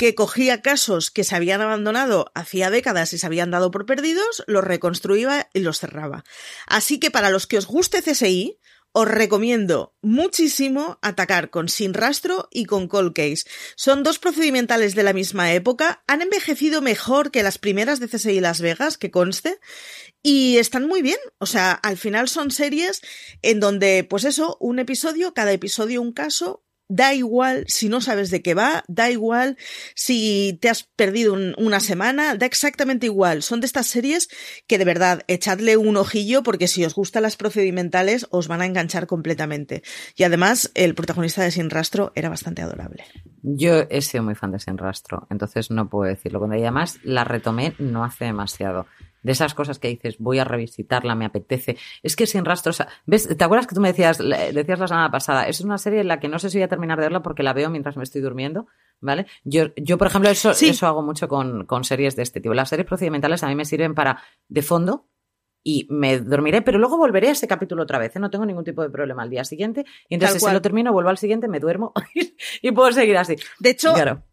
[0.03, 4.43] que cogía casos que se habían abandonado hacía décadas y se habían dado por perdidos,
[4.49, 6.25] los reconstruía y los cerraba.
[6.67, 8.59] Así que para los que os guste CSI,
[8.91, 13.45] os recomiendo muchísimo atacar con Sin Rastro y con Cold Case.
[13.77, 18.41] Son dos procedimentales de la misma época, han envejecido mejor que las primeras de CSI
[18.41, 19.61] Las Vegas, que conste,
[20.21, 21.19] y están muy bien.
[21.39, 23.03] O sea, al final son series
[23.43, 26.65] en donde, pues eso, un episodio, cada episodio un caso,
[26.95, 29.57] Da igual si no sabes de qué va, da igual
[29.95, 33.43] si te has perdido un- una semana, da exactamente igual.
[33.43, 34.29] Son de estas series
[34.67, 38.67] que de verdad echadle un ojillo porque si os gustan las procedimentales os van a
[38.67, 39.83] enganchar completamente.
[40.17, 43.05] Y además el protagonista de Sin Rastro era bastante adorable.
[43.43, 46.41] Yo he sido muy fan de Sin Rastro, entonces no puedo decirlo.
[46.41, 48.87] Cuando además la retomé no hace demasiado.
[49.23, 51.77] De esas cosas que dices, voy a revisitarla, me apetece.
[52.03, 53.29] Es que Sin Rastro, o sea, ¿ves?
[53.37, 55.45] ¿Te acuerdas que tú me decías, decías la semana pasada?
[55.47, 57.43] Es una serie en la que no sé si voy a terminar de verla porque
[57.43, 58.67] la veo mientras me estoy durmiendo,
[59.01, 59.27] ¿vale?
[59.45, 60.71] Yo, yo por ejemplo, eso, Sí.
[60.71, 62.55] eso hago mucho con, con series de este tipo.
[62.55, 65.07] Las series procedimentales a mí me sirven para, de fondo,
[65.65, 68.19] y me dormiré, pero luego volveré a ese capítulo otra vez, ¿eh?
[68.19, 71.11] no tengo ningún tipo de problema al día siguiente, y entonces si lo termino, vuelvo
[71.11, 71.93] al siguiente, me duermo
[72.63, 73.37] y puedo seguir así.
[73.61, 74.25] De hecho, Claro.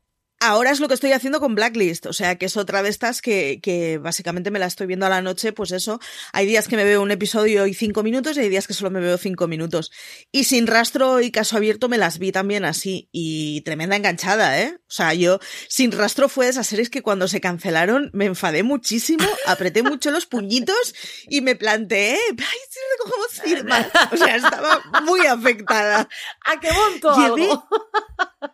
[0.41, 3.21] Ahora es lo que estoy haciendo con Blacklist, o sea que es otra de estas
[3.21, 5.99] que, que, básicamente me la estoy viendo a la noche, pues eso,
[6.31, 8.89] hay días que me veo un episodio y cinco minutos y hay días que solo
[8.89, 9.91] me veo cinco minutos.
[10.31, 14.77] Y sin rastro y caso abierto me las vi también así y tremenda enganchada, ¿eh?
[14.77, 18.63] O sea, yo sin rastro fue de esas series que cuando se cancelaron me enfadé
[18.63, 20.95] muchísimo, apreté mucho los puñitos
[21.27, 23.87] y me planteé, ay, si recogemos firmas.
[24.13, 26.07] O sea, estaba muy afectada.
[26.45, 27.67] ¿A qué monto Llevé, algo?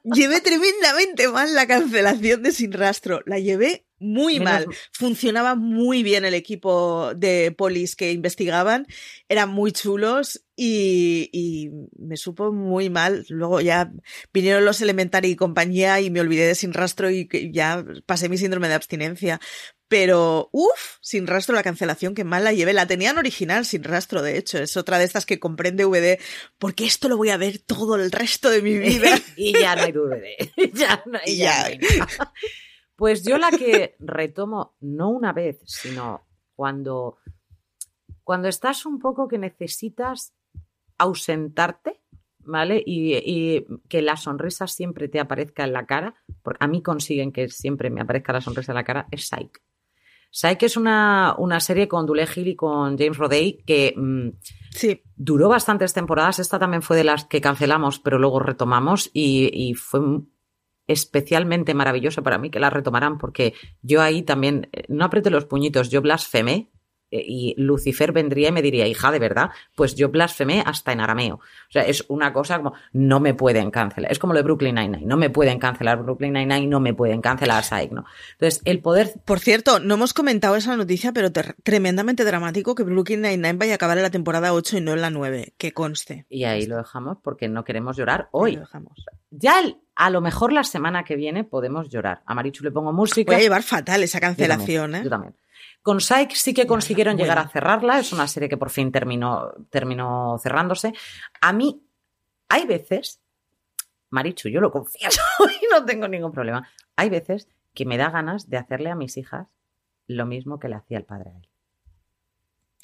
[0.04, 3.22] llevé tremendamente mal la cancelación de Sin Rastro.
[3.26, 4.68] La llevé muy mal.
[4.92, 8.88] Funcionaba muy bien el equipo de polis que investigaban.
[9.30, 13.26] Eran muy chulos y, y me supo muy mal.
[13.30, 13.92] Luego ya
[14.34, 18.38] vinieron los Elementary y compañía y me olvidé de Sin Rastro y ya pasé mi
[18.38, 19.40] síndrome de abstinencia.
[19.88, 22.74] Pero, uff, sin rastro la cancelación, que mal la llevé.
[22.74, 24.58] La tenían original, sin rastro, de hecho.
[24.58, 26.20] Es otra de estas que compré en DVD,
[26.58, 29.10] porque esto lo voy a ver todo el resto de mi vida.
[29.36, 30.26] y ya no hay DVD.
[30.74, 31.62] ya no, y ya Ya.
[31.62, 32.34] no hay nada.
[32.96, 36.26] Pues yo la que retomo, no una vez, sino
[36.56, 37.18] cuando,
[38.24, 40.34] cuando estás un poco que necesitas
[40.98, 42.02] ausentarte,
[42.40, 42.82] ¿vale?
[42.86, 47.32] Y, y que la sonrisa siempre te aparezca en la cara, porque a mí consiguen
[47.32, 49.62] que siempre me aparezca la sonrisa en la cara, es Psych.
[50.36, 54.32] Psych es una, una serie con Dule Hill y con James Rodey que mm,
[54.76, 56.40] Sí, duró bastantes temporadas.
[56.40, 60.02] Esta también fue de las que cancelamos, pero luego retomamos y, y fue
[60.88, 65.46] especialmente maravilloso para mí que la retomaran porque yo ahí también, eh, no apreté los
[65.46, 66.74] puñitos, yo blasfemé
[67.12, 71.36] y Lucifer vendría y me diría, hija, de verdad, pues yo blasfemé hasta en arameo.
[71.36, 74.12] O sea, es una cosa como, no me pueden cancelar.
[74.12, 77.22] Es como lo de Brooklyn Nine-Nine, no me pueden cancelar Brooklyn Nine-Nine, no me pueden
[77.22, 78.06] cancelar Psych, ¿no?
[78.34, 81.32] Entonces, el poder Por cierto, no hemos comentado esa noticia, pero
[81.64, 85.02] tremendamente dramático que Brooklyn Nine-Nine vaya a acabar en la temporada 8 y no en
[85.02, 86.26] la 9, que conste.
[86.30, 88.52] y ahí lo dejamos porque no queremos llorar Ahí hoy.
[88.56, 88.94] lo dejamos.
[89.32, 92.22] Ya el- a lo mejor la semana que viene podemos llorar.
[92.26, 93.32] A Marichu le pongo música.
[93.32, 95.02] Voy a llevar fatal esa Yo también, cancelación, ¿eh?
[95.04, 95.36] Yo también.
[95.86, 97.24] Con Psych sí que consiguieron bueno.
[97.32, 98.00] llegar a cerrarla.
[98.00, 100.94] Es una serie que por fin terminó, terminó cerrándose.
[101.42, 101.86] A mí,
[102.50, 103.22] hay veces,
[104.10, 105.22] Marichu, yo lo confieso
[105.62, 106.68] y no tengo ningún problema.
[106.96, 109.46] Hay veces que me da ganas de hacerle a mis hijas
[110.08, 111.50] lo mismo que le hacía el padre a él.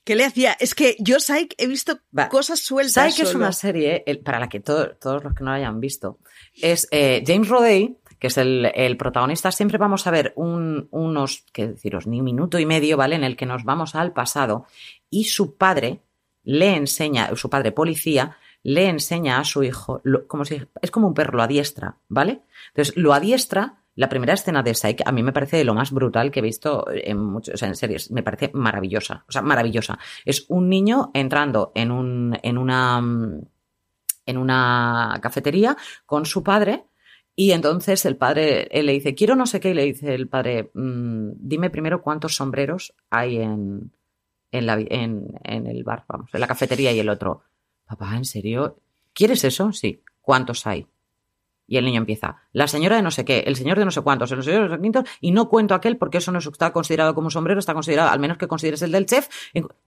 [0.04, 0.54] ¿Qué le hacía?
[0.60, 2.30] Es que yo, Psych, he visto Va.
[2.30, 3.16] cosas sueltas.
[3.16, 5.80] Psych es una serie el- para la que to- todos los que no la hayan
[5.80, 6.20] visto.
[6.62, 9.52] Es eh, James Rodey, que es el, el protagonista.
[9.52, 13.16] Siempre vamos a ver un- unos, qué deciros, ni un minuto y medio, ¿vale?
[13.16, 14.68] En el que nos vamos al pasado
[15.10, 16.02] y su padre
[16.44, 21.08] le enseña, su padre policía, le enseña a su hijo, lo- como si, es como
[21.08, 22.42] un perro, lo adiestra, ¿vale?
[22.70, 23.78] Entonces, lo adiestra.
[23.96, 26.44] La primera escena de Psych a mí me parece de lo más brutal que he
[26.44, 28.10] visto en muchos, o sea, en series.
[28.12, 29.26] Me parece maravillosa.
[29.28, 29.98] O sea, maravillosa.
[30.26, 33.00] Es un niño entrando en un, en una,
[34.26, 36.86] en una cafetería con su padre.
[37.36, 40.70] Y entonces el padre le dice, quiero no sé qué, y le dice el padre,
[40.74, 43.92] "Mm, dime primero cuántos sombreros hay en,
[44.52, 47.44] en, la, en, en el bar, vamos, en la cafetería y el otro.
[47.86, 48.78] Papá, ¿en serio?
[49.14, 49.72] ¿Quieres eso?
[49.74, 50.02] Sí.
[50.22, 50.86] ¿Cuántos hay?
[51.68, 54.02] Y el niño empieza, la señora de no sé qué, el señor de no sé
[54.02, 56.74] cuántos, el señor de no sé quintos, y no cuento aquel porque eso no está
[56.74, 59.30] considerado como un sombrero, está considerado, al menos que consideres el del chef.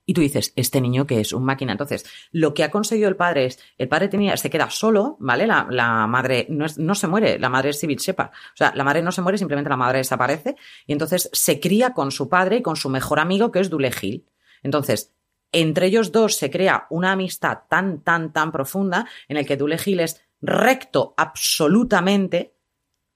[0.05, 1.73] Y tú dices, este niño que es un máquina.
[1.73, 5.45] Entonces, lo que ha conseguido el padre es, el padre tenía, se queda solo, ¿vale?
[5.45, 8.31] La, la madre no, no se muere, la madre es civil sepa.
[8.53, 10.55] O sea, la madre no se muere, simplemente la madre desaparece.
[10.87, 13.91] Y entonces se cría con su padre y con su mejor amigo, que es Dule
[14.01, 14.25] Hill.
[14.63, 15.13] Entonces,
[15.51, 19.79] entre ellos dos se crea una amistad tan, tan, tan profunda en el que Dule
[19.83, 22.55] Hill es recto absolutamente,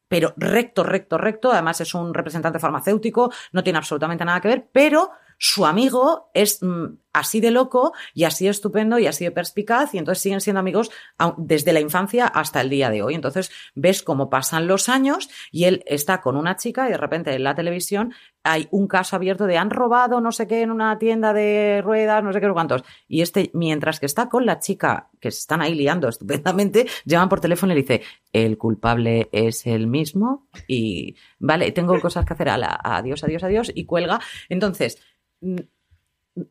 [0.07, 1.51] pero recto, recto, recto.
[1.51, 6.61] Además es un representante farmacéutico, no tiene absolutamente nada que ver, pero su amigo es
[6.61, 10.41] mm, así de loco y así de estupendo y así de perspicaz y entonces siguen
[10.41, 10.91] siendo amigos
[11.37, 13.15] desde la infancia hasta el día de hoy.
[13.15, 17.33] Entonces ves cómo pasan los años y él está con una chica y de repente
[17.33, 18.13] en la televisión
[18.43, 22.23] hay un caso abierto de han robado no sé qué en una tienda de ruedas,
[22.23, 22.83] no sé qué no cuántos.
[23.07, 27.29] Y este, mientras que está con la chica que se están ahí liando estupendamente, llaman
[27.29, 32.33] por teléfono y le dice, el culpable es el mismo y vale, tengo cosas que
[32.33, 34.19] hacer, ala, adiós, adiós, adiós y cuelga.
[34.47, 35.01] Entonces,
[35.41, 35.57] mm,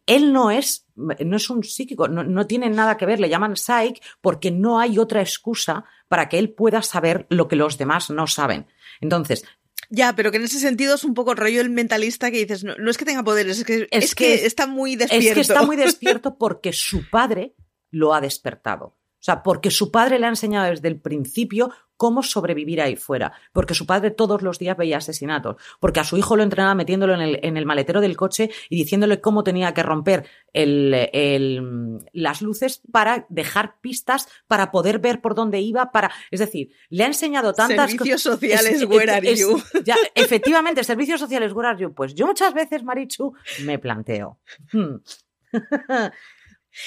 [0.06, 3.56] él no es, no es un psíquico, no, no tiene nada que ver, le llaman
[3.56, 8.10] psych porque no hay otra excusa para que él pueda saber lo que los demás
[8.10, 8.66] no saben.
[9.00, 9.46] Entonces,
[9.90, 12.74] Ya, pero que en ese sentido es un poco rollo el mentalista que dices, no,
[12.76, 15.28] no es que tenga poderes, es que, Es es que que- está muy despierto.
[15.28, 17.54] Es que está muy despierto porque su padre
[17.90, 18.97] lo ha despertado.
[19.28, 23.32] O sea, porque su padre le ha enseñado desde el principio cómo sobrevivir ahí fuera,
[23.52, 27.12] porque su padre todos los días veía asesinatos, porque a su hijo lo entrenaba metiéndolo
[27.12, 30.24] en el, en el maletero del coche y diciéndole cómo tenía que romper
[30.54, 36.40] el, el, las luces para dejar pistas, para poder ver por dónde iba, para, es
[36.40, 39.60] decir, le ha enseñado tantas Servicios sociales, where are es- you?
[39.84, 41.92] ya, efectivamente, servicios sociales, where are you?
[41.92, 44.38] Pues yo muchas veces, Marichu, me planteo.
[44.72, 44.94] hmm,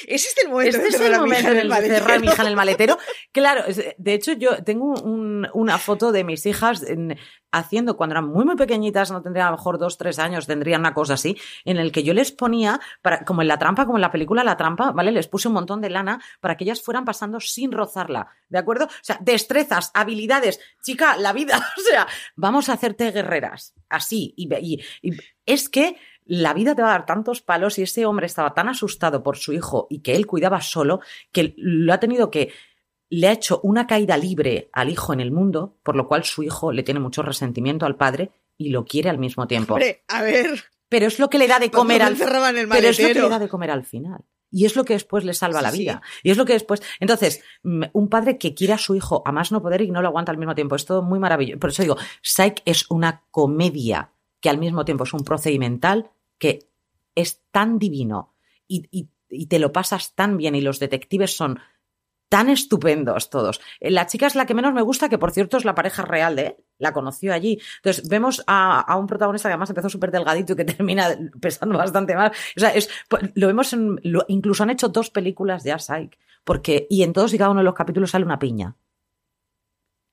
[0.08, 1.96] ¿Es este el momento este de es el momento en de el maletero?
[2.00, 2.98] cerrar mi hija en el maletero.
[3.34, 7.18] Claro, es- de hecho yo tengo un- una foto de mis hijas en-
[7.54, 10.82] haciendo cuando eran muy muy pequeñitas, no tendrían a lo mejor dos, tres años, tendrían
[10.82, 13.98] una cosa así, en el que yo les ponía, para, como en la trampa, como
[13.98, 15.12] en la película La trampa, ¿vale?
[15.12, 18.86] Les puse un montón de lana para que ellas fueran pasando sin rozarla, ¿de acuerdo?
[18.86, 24.48] O sea, destrezas, habilidades, chica, la vida, o sea, vamos a hacerte guerreras, así, y,
[24.56, 25.12] y- y
[25.46, 28.70] es que la vida te va a dar tantos palos y ese hombre estaba tan
[28.70, 31.02] asustado por su hijo y que él cuidaba solo
[31.32, 32.52] que lo ha tenido que
[33.10, 36.44] le ha hecho una caída libre al hijo en el mundo, por lo cual su
[36.44, 39.74] hijo le tiene mucho resentimiento al padre y lo quiere al mismo tiempo.
[39.74, 42.14] Hombre, a ver, Pero es lo que le da de ¿cuándo comer me al
[42.58, 44.24] el pero es lo que le da de comer al final.
[44.50, 45.80] Y es lo que después le salva Sí, la sí.
[45.80, 46.02] vida.
[46.24, 46.82] Y es lo que después.
[47.00, 50.02] Entonces, mm, un padre que quiere a su hijo a más no poder y no
[50.02, 50.76] lo aguanta al mismo tiempo.
[50.76, 51.60] Es todo muy maravilloso.
[51.60, 54.12] Por eso digo, Psych es una comedia
[54.42, 56.68] que al mismo tiempo es un procedimental que
[57.16, 58.34] es tan divino
[58.68, 61.60] y, y- y te lo pasas tan bien y los detectives son
[62.28, 63.60] tan estupendos todos.
[63.80, 66.02] Eh, La chica es la que menos me gusta, que por cierto es la pareja
[66.04, 67.60] real de él, la conoció allí.
[67.78, 71.10] Entonces vemos a, a un protagonista que además empezó súper delgadito y que termina
[71.42, 72.32] pesando bastante más.
[72.56, 72.89] O sea, es,
[73.36, 77.34] lo vemos en, lo- incluso han hecho dos películas de Psych, porque, y en todos
[77.34, 78.76] y cada uno de los capítulos sale una piña.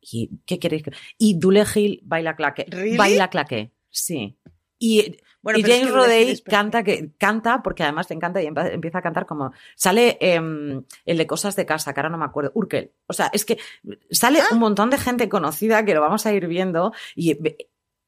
[0.01, 0.93] ¿Y qué queréis que.?
[1.19, 2.67] Y Dule Hill baila claque.
[2.69, 2.97] ¿Really?
[2.97, 4.39] Baila claque, sí.
[4.81, 8.17] Y Bueno, y pero es James que Rodey es canta, que, canta porque además le
[8.17, 9.53] encanta y empieza a cantar como.
[9.75, 12.53] Sale em, el de Cosas de Casa, que ahora no me acuerdo.
[12.55, 12.93] Urkel.
[13.07, 13.59] O sea, es que
[14.11, 14.47] sale Ah.
[14.53, 17.37] un montón de gente conocida que lo vamos a ir viendo y.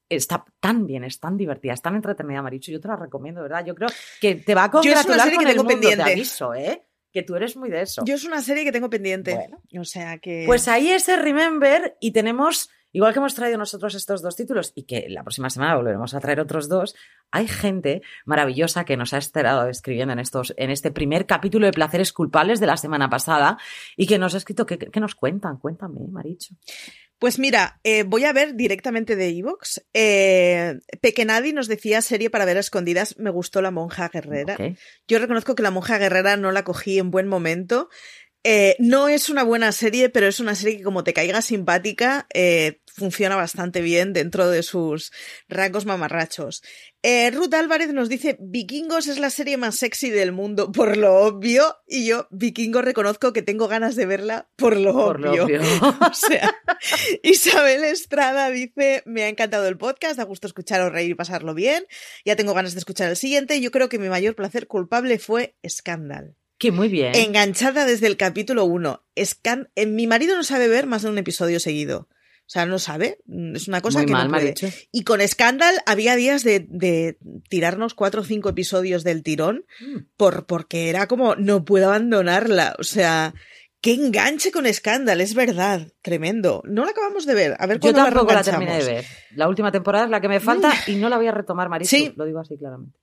[0.09, 2.73] Está tan bien, es tan divertida, es tan entretenida, Marichu.
[2.73, 3.65] Yo te la recomiendo, ¿verdad?
[3.65, 3.89] Yo creo
[4.21, 6.05] que te va a es congratular serie con que el tengo mundo, pendiente.
[6.05, 6.85] te aviso, ¿eh?
[7.13, 8.03] Que tú eres muy de eso.
[8.05, 9.35] Yo es una serie que tengo pendiente.
[9.37, 9.63] Bueno.
[9.81, 10.43] O sea que.
[10.47, 14.85] Pues ahí ese Remember y tenemos, igual que hemos traído nosotros estos dos títulos y
[14.85, 16.95] que la próxima semana volveremos a traer otros dos,
[17.31, 21.73] hay gente maravillosa que nos ha estado escribiendo en, estos, en este primer capítulo de
[21.73, 23.59] Placeres Culpables de la semana pasada
[23.97, 25.59] y que nos ha escrito, ¿qué, qué nos cuentan?
[25.59, 26.55] Cuéntame, Maricho.
[27.21, 29.85] Pues mira, eh, voy a ver directamente de Evox.
[29.93, 33.19] Eh, Pequenadi nos decía serie para ver a escondidas.
[33.19, 34.57] Me gustó La Monja Guerrera.
[35.07, 37.91] Yo reconozco que La Monja Guerrera no la cogí en buen momento.
[38.43, 42.27] Eh, no es una buena serie, pero es una serie que como te caiga simpática,
[42.33, 45.13] eh, funciona bastante bien dentro de sus
[45.49, 46.63] rangos mamarrachos.
[47.03, 51.17] Eh, Ruth Álvarez nos dice, Vikingos es la serie más sexy del mundo, por lo
[51.17, 55.45] obvio, y yo, Vikingos, reconozco que tengo ganas de verla por lo Por lo obvio.
[55.45, 55.61] obvio.
[56.11, 56.55] O sea,
[57.23, 61.85] Isabel Estrada dice, me ha encantado el podcast, da gusto escucharos reír y pasarlo bien.
[62.25, 63.61] Ya tengo ganas de escuchar el siguiente.
[63.61, 66.37] Yo creo que mi mayor placer culpable fue Scandal.
[66.61, 67.15] Que muy bien.
[67.15, 69.03] Enganchada desde el capítulo 1.
[69.25, 72.09] Scan eh, mi marido no sabe ver más de un episodio seguido.
[72.11, 73.19] O sea, no sabe.
[73.25, 74.55] Mm, Es una cosa muy que mal, no puede.
[74.93, 77.17] Y con Scandal había días de, de
[77.49, 80.01] tirarnos cuatro o cinco episodios del tirón Mm.
[80.19, 82.77] por, porque era como, no puedo abandonarla.
[82.79, 83.33] O sea,
[83.81, 85.93] qué enganche con Scandal, es verdad.
[86.03, 86.63] Tremendo.
[86.67, 87.57] No la acabamos de ver.
[87.59, 89.05] A ver Yo tampoco la terminé de ver.
[89.35, 91.89] La última temporada es la que me falta y no la voy a retomar, Maricho.
[91.89, 92.13] Sí.
[92.17, 92.99] Lo digo así claramente.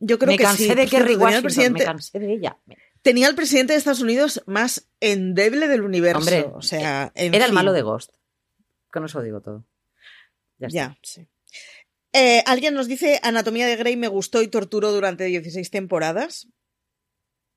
[0.00, 0.74] Yo creo me que cansé sí.
[0.74, 2.58] de Kerry tenía el Washington, presidente- me cansé de ella.
[3.02, 6.18] tenía el presidente de Estados Unidos más endeble del universo.
[6.18, 8.12] Hombre, o sea, en Era el malo de Ghost.
[8.90, 9.64] Con eso digo todo.
[10.58, 10.68] Ya.
[10.68, 11.28] Ya, sí.
[12.12, 16.48] Eh, Alguien nos dice, Anatomía de Grey me gustó y torturó durante 16 temporadas.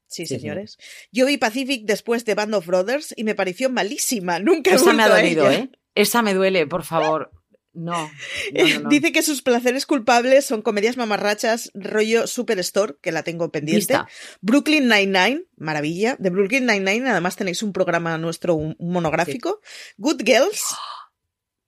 [0.08, 0.78] Sí, Sí, señores.
[1.12, 4.38] Yo vi Pacific después de Band of Brothers y me pareció malísima.
[4.40, 5.50] Nunca he Esa me ha dolido.
[5.50, 5.72] ¿eh?
[5.96, 7.32] Esa me duele, por favor.
[7.74, 8.10] No.
[8.54, 8.90] no, no, no.
[8.90, 13.94] Dice que sus placeres culpables son comedias mamarrachas, rollo Superstore, que la tengo pendiente.
[13.94, 14.08] Vista.
[14.42, 16.16] Brooklyn Nine-Nine, maravilla.
[16.20, 19.60] De Brooklyn Nine-Nine, además tenéis un programa nuestro, un, monográfico.
[19.98, 20.64] Good Girls.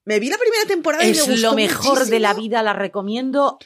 [0.06, 2.74] Me vi la primera temporada y me Es gustó lo mejor de la vida, la
[2.74, 3.58] recomiendo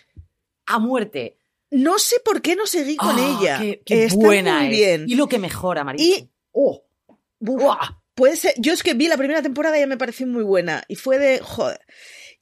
[0.65, 1.35] a muerte.
[1.71, 3.59] No sé por qué no seguí con Ah, ella.
[3.59, 4.71] Qué, qué Está buena muy es.
[4.71, 5.05] bien.
[5.07, 6.03] Y lo que mejora, María.
[6.03, 6.83] Y- Oh,
[7.39, 7.99] ¡buah!
[8.15, 8.53] puede ser.
[8.57, 10.83] Yo es que vi la primera temporada y ya me pareció muy buena.
[10.87, 11.39] Y fue de.
[11.39, 11.79] Joder.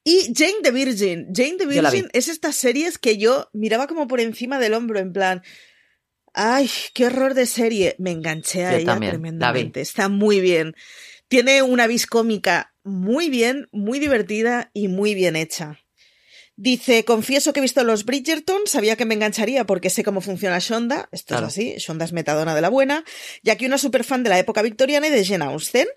[0.10, 1.28] Y Jane the Virgin.
[1.36, 1.66] Jane the.
[1.66, 5.44] Virgin es estas series que yo miraba como por encima del hombro, en plan.
[6.34, 7.96] Ay, qué horror de serie.
[8.00, 9.82] Me enganché a Yo ella también, tremendamente.
[9.82, 10.76] Está muy bien.
[11.28, 15.78] Tiene una vis cómica muy bien, muy divertida y muy bien hecha.
[16.56, 20.58] Dice, confieso que he visto los Bridgerton, sabía que me engancharía porque sé cómo funciona
[20.60, 21.48] Shonda, esto Claro.
[21.48, 23.04] es así, Shonda es metadona de la buena,
[23.44, 25.88] ya que una superfan de la época victoriana y de Jane Austen,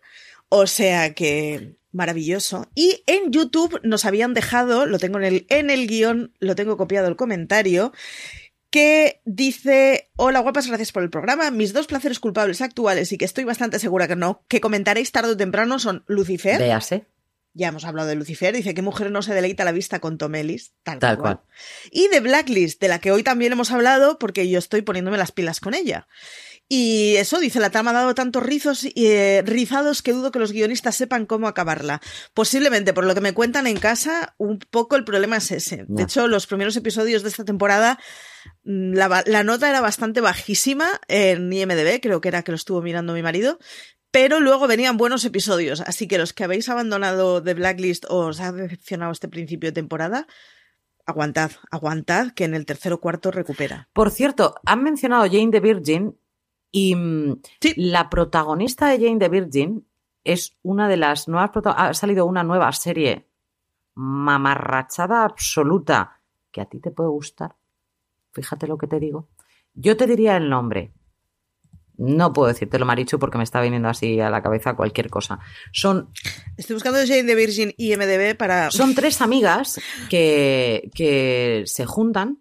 [0.51, 2.67] o sea que maravilloso.
[2.75, 6.77] Y en YouTube nos habían dejado, lo tengo en el, en el guion, lo tengo
[6.77, 7.93] copiado el comentario,
[8.71, 13.25] que dice, hola guapas, gracias por el programa, mis dos placeres culpables actuales y que
[13.25, 17.07] estoy bastante segura que no, que comentaréis tarde o temprano son Lucifer, Véase.
[17.53, 20.37] ya hemos hablado de Lucifer, dice que mujer no se deleita la vista con Tom
[20.37, 21.39] Ellis, tal, Tal cual.
[21.39, 21.47] cual.
[21.91, 25.33] Y de Blacklist, de la que hoy también hemos hablado porque yo estoy poniéndome las
[25.33, 26.07] pilas con ella.
[26.73, 30.39] Y eso dice, la trama ha dado tantos rizos y eh, rizados que dudo que
[30.39, 32.01] los guionistas sepan cómo acabarla.
[32.33, 35.85] Posiblemente, por lo que me cuentan en casa, un poco el problema es ese.
[35.89, 37.99] De hecho, los primeros episodios de esta temporada,
[38.63, 43.15] mm, la nota era bastante bajísima en IMDB, creo que era que lo estuvo mirando
[43.15, 43.59] mi marido.
[44.13, 48.39] Pero luego venían buenos episodios, así que los que habéis abandonado The Blacklist o os
[48.39, 50.29] ha decepcionado este principio de temporada,
[51.05, 53.89] aguantad, aguantad, que en el tercer o cuarto recupera.
[53.93, 56.17] Por cierto, han mencionado Jane the Virgin
[56.71, 57.75] y mm, Sí.
[57.77, 59.87] la protagonista de Jane the Virgin
[60.25, 63.27] es una de las nuevas ha salido una nueva serie
[63.95, 67.57] mamarrachada absoluta que a ti te puede gustar.
[68.33, 69.29] Fíjate lo que te digo.
[69.75, 70.93] Yo te diría el nombre.
[71.97, 75.39] No puedo decírtelo, Marichu, porque me está viniendo así a la cabeza cualquier cosa.
[75.71, 76.11] Son
[76.57, 78.71] Estoy buscando Jane the Virgin y MDB para...
[78.71, 82.39] son tres amigas que, que se juntan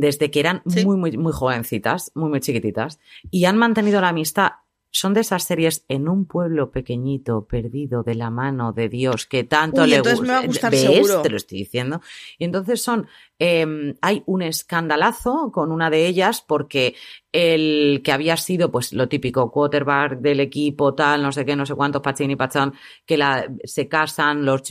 [0.00, 0.84] desde que eran Sí.
[0.84, 2.98] muy, muy, muy jovencitas, muy, muy chiquititas,
[3.30, 4.52] y han mantenido la amistad.
[4.92, 9.44] Son de esas series en un pueblo pequeñito, perdido de la mano de Dios, que
[9.44, 10.32] tanto Uy, le entonces gusta.
[10.32, 10.80] me va a gustar ¿Ves?
[10.80, 11.20] seguro.
[11.22, 12.00] Te lo estoy diciendo.
[12.38, 13.06] Y entonces son,
[13.38, 16.94] eh, hay un escandalazo con una de ellas porque
[17.30, 21.66] el que había sido, pues lo típico, quarterback del equipo, tal, no sé qué, no
[21.66, 22.72] sé cuántos, pachín y pachán,
[23.04, 24.62] que la, se casan, los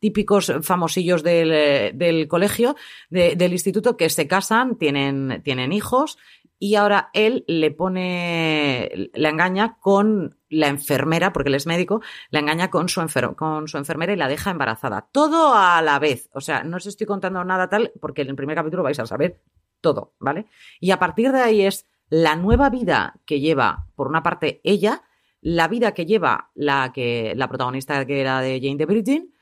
[0.00, 2.74] típicos famosillos del, del colegio,
[3.10, 6.18] de- del instituto, que se casan, tienen, tienen hijos,
[6.58, 12.40] y ahora él le pone, la engaña con la enfermera, porque él es médico, la
[12.40, 15.08] engaña con su, enfer- con su enfermera y la deja embarazada.
[15.12, 16.28] Todo a la vez.
[16.34, 19.06] O sea, no os estoy contando nada tal, porque en el primer capítulo vais a
[19.06, 19.40] saber
[19.80, 20.46] todo, ¿vale?
[20.80, 25.02] Y a partir de ahí es la nueva vida que lleva, por una parte, ella,
[25.40, 29.34] la vida que lleva la, que, la protagonista que era de Jane the Virgin,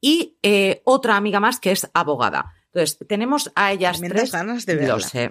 [0.00, 2.52] y eh, otra amiga más que es abogada.
[2.72, 4.32] Entonces, tenemos a ellas tres.
[4.32, 4.98] ganas de Lo verla.
[5.00, 5.30] sé.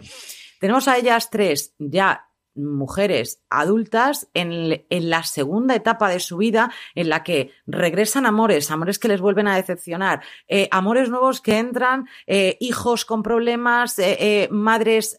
[0.60, 6.72] Tenemos a ellas tres ya mujeres adultas en, en la segunda etapa de su vida
[6.96, 11.58] en la que regresan amores, amores que les vuelven a decepcionar, eh, amores nuevos que
[11.58, 15.18] entran, eh, hijos con problemas, eh, eh, madres,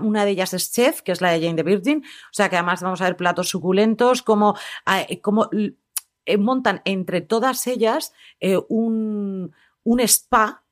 [0.00, 2.56] una de ellas es chef, que es la de Jane the Virgin, o sea que
[2.56, 5.50] además vamos a ver platos suculentos, como, eh, como
[6.36, 9.52] montan entre todas ellas eh, un,
[9.84, 10.64] un spa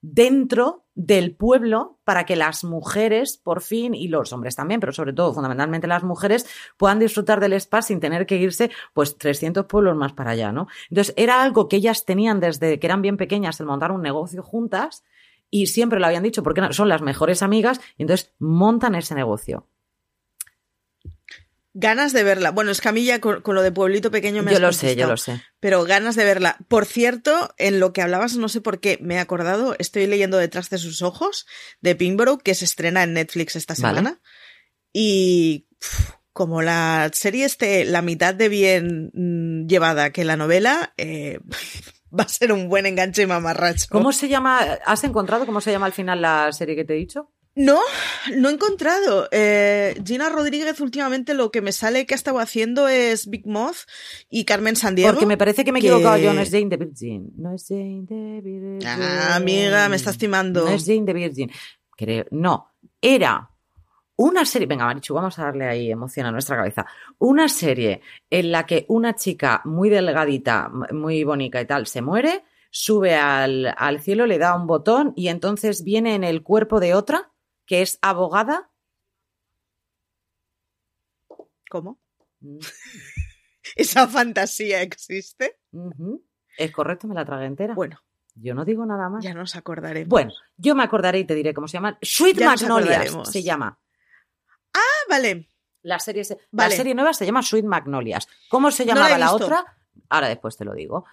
[0.00, 5.12] dentro del pueblo para que las mujeres, por fin, y los hombres también, pero sobre
[5.12, 6.46] todo, fundamentalmente las mujeres,
[6.76, 10.68] puedan disfrutar del spa sin tener que irse, pues, 300 pueblos más para allá, ¿no?
[10.90, 14.42] Entonces, era algo que ellas tenían desde que eran bien pequeñas, el montar un negocio
[14.42, 15.04] juntas,
[15.50, 19.66] y siempre lo habían dicho porque son las mejores amigas, y entonces montan ese negocio.
[21.76, 22.52] Ganas de verla.
[22.52, 24.62] Bueno, es que a mí ya con, con lo de pueblito pequeño me Yo has
[24.62, 25.42] lo sé, yo lo sé.
[25.58, 26.56] Pero ganas de verla.
[26.68, 30.38] Por cierto, en lo que hablabas, no sé por qué, me he acordado, estoy leyendo
[30.38, 31.46] Detrás de sus ojos,
[31.80, 33.98] de Pimborough, que se estrena en Netflix esta Vale.
[33.98, 34.20] semana.
[34.92, 35.66] Y
[36.32, 41.40] como la serie esté la mitad de bien mm, llevada que la novela, eh,
[42.16, 43.86] va a ser un buen enganche mamarracho.
[43.90, 44.60] ¿Cómo se llama?
[44.84, 47.32] ¿Has encontrado cómo se llama al final la serie que te he dicho?
[47.56, 47.78] No,
[48.36, 49.28] no he encontrado.
[49.30, 53.76] Eh, Gina Rodríguez últimamente lo que me sale que ha estado haciendo es Big Moth
[54.28, 55.12] y Carmen Sandiego.
[55.12, 57.32] Porque me parece que me he que- equivocado yo, no es Jane the Virgin.
[57.36, 58.80] No es Jane the Virgin.
[58.86, 60.64] Ah, amiga, me estás timando.
[60.64, 61.50] No es Jane the Virgin.
[61.96, 63.48] Creo, no, era
[64.16, 66.86] una serie, venga Marichu, vamos a darle ahí emoción a nuestra cabeza.
[67.18, 68.00] Una serie
[68.30, 73.72] en la que una chica muy delgadita, muy bonita y tal, se muere, sube al,
[73.76, 77.30] al cielo, le da un botón y entonces viene en el cuerpo de otra
[77.66, 78.70] que es abogada.
[81.70, 81.98] ¿Cómo?
[82.40, 82.58] Mm,
[83.76, 85.58] ¿Esa fantasía existe?
[86.56, 87.74] Es correcto, me la tragué entera.
[87.74, 87.98] Bueno,
[88.34, 89.24] Yo no digo nada más.
[89.24, 90.08] ya nos acordaremos.
[90.08, 91.98] Bueno, yo me acordaré y te diré cómo se llama.
[92.02, 93.78] Sweet Ya Magnolias se llama.
[94.74, 95.48] Ah, vale.
[95.82, 96.70] La serie, se- Vale.
[96.70, 98.28] la serie nueva se llama Sweet Magnolias.
[98.48, 99.76] ¿Cómo se No la llamaba la, otra?
[100.08, 101.04] Ahora después te lo digo.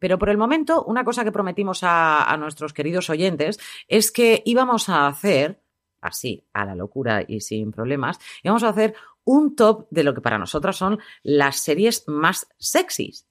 [0.00, 4.42] Pero por el momento, una cosa que prometimos a, a nuestros queridos oyentes es que
[4.44, 5.62] íbamos a hacer,
[6.00, 8.94] así, a la locura y sin problemas, íbamos a hacer
[9.24, 13.26] un top de lo que para nosotras son las series más sexys.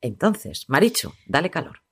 [0.00, 1.82] Entonces, Marichu, dale calor.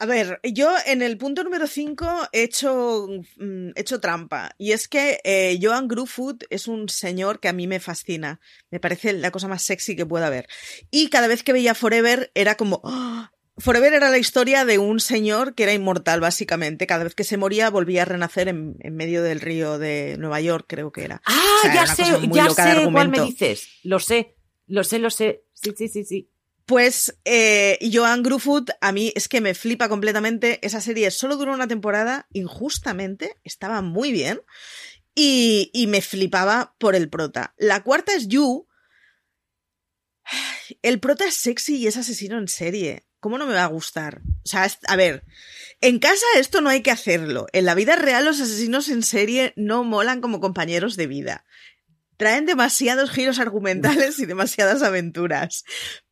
[0.00, 4.52] A ver, yo en el punto número 5 he hecho, mm, he hecho trampa.
[4.56, 8.40] Y es que eh, Joan Grufoot es un señor que a mí me fascina.
[8.70, 10.46] Me parece la cosa más sexy que pueda haber.
[10.92, 12.80] Y cada vez que veía Forever era como...
[12.84, 13.32] ¡ah!
[13.58, 16.86] Forever era la historia de un señor que era inmortal, básicamente.
[16.86, 20.40] Cada vez que se moría volvía a renacer en, en medio del río de Nueva
[20.40, 21.20] York, creo que era.
[21.24, 23.68] Ah, O sea, ya era sé, ya sé cuál me dices.
[23.82, 24.36] Lo sé,
[24.66, 25.44] lo sé, lo sé.
[25.54, 26.30] Sí, sí, sí, sí.
[26.66, 30.58] Pues eh, Joan Grufoot, a mí es que me flipa completamente.
[30.64, 34.42] Esa serie solo duró una temporada, injustamente, estaba muy bien.
[35.14, 37.54] Y, y me flipaba por el prota.
[37.56, 38.68] La cuarta es You.
[40.82, 43.07] El prota es sexy y es asesino en serie.
[43.20, 44.20] ¿Cómo no me va a gustar?
[44.44, 45.24] O sea, a ver,
[45.80, 47.46] en casa esto no hay que hacerlo.
[47.52, 51.44] En la vida real los asesinos en serie no molan como compañeros de vida.
[52.16, 55.64] Traen demasiados giros argumentales y demasiadas aventuras.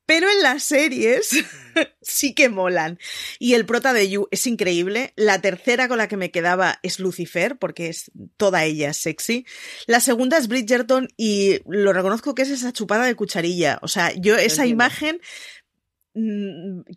[0.06, 1.30] Pero en las series
[2.00, 2.98] sí que molan.
[3.40, 5.12] Y el prota de You es increíble.
[5.16, 9.46] La tercera con la que me quedaba es Lucifer, porque es toda ella sexy.
[9.88, 13.80] La segunda es Bridgerton y lo reconozco que es esa chupada de cucharilla.
[13.82, 14.84] O sea, yo esa entiendo.
[14.84, 15.20] imagen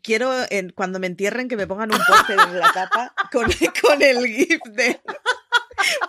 [0.02, 3.48] quiero en- cuando me entierren que me pongan un póster en la tapa con,
[3.82, 5.00] con el gif de...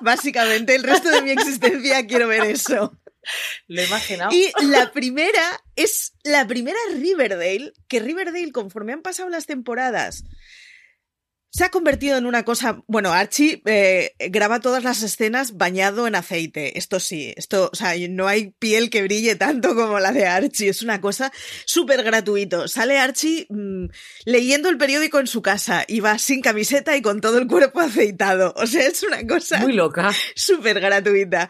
[0.00, 2.96] Básicamente, el resto de mi existencia quiero ver eso.
[3.68, 4.30] Lo he imaginado.
[4.32, 5.42] Y la primera
[5.76, 10.24] es la primera Riverdale, que Riverdale, conforme han pasado las temporadas,
[11.50, 12.82] se ha convertido en una cosa.
[12.86, 16.78] Bueno, Archie eh, graba todas las escenas bañado en aceite.
[16.78, 20.68] Esto sí, esto, o sea, no hay piel que brille tanto como la de Archie.
[20.68, 21.32] Es una cosa
[21.66, 22.68] súper gratuito.
[22.68, 23.86] Sale Archie mm,
[24.26, 27.80] leyendo el periódico en su casa y va sin camiseta y con todo el cuerpo
[27.80, 28.54] aceitado.
[28.56, 30.12] O sea, es una cosa Muy loca.
[30.34, 31.48] súper gratuita.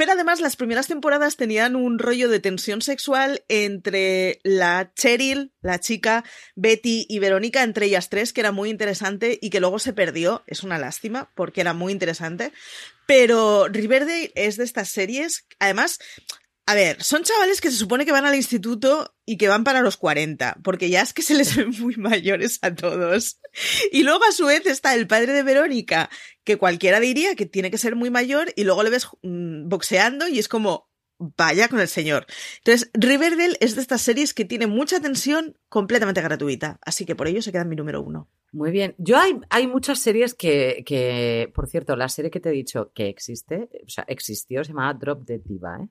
[0.00, 5.78] Pero además las primeras temporadas tenían un rollo de tensión sexual entre la Cheryl, la
[5.78, 6.24] chica,
[6.56, 10.42] Betty y Verónica, entre ellas tres, que era muy interesante y que luego se perdió.
[10.46, 12.50] Es una lástima porque era muy interesante.
[13.04, 15.98] Pero Riverdale es de estas series, además,
[16.70, 19.80] a ver, son chavales que se supone que van al instituto y que van para
[19.80, 23.40] los 40, porque ya es que se les ven muy mayores a todos.
[23.90, 26.08] Y luego a su vez está el padre de Verónica,
[26.44, 30.28] que cualquiera diría que tiene que ser muy mayor, y luego le ves mm, boxeando
[30.28, 32.26] y es como, vaya con el señor.
[32.58, 37.26] Entonces, Riverdale es de estas series que tiene mucha tensión completamente gratuita, así que por
[37.26, 38.30] ello se queda en mi número uno.
[38.52, 38.94] Muy bien.
[38.96, 43.08] Yo hay, hay muchas series que, por cierto, la serie que te he dicho que
[43.08, 45.88] existe, o sea, existió, se llamaba Drop Dead Diva, ¿eh?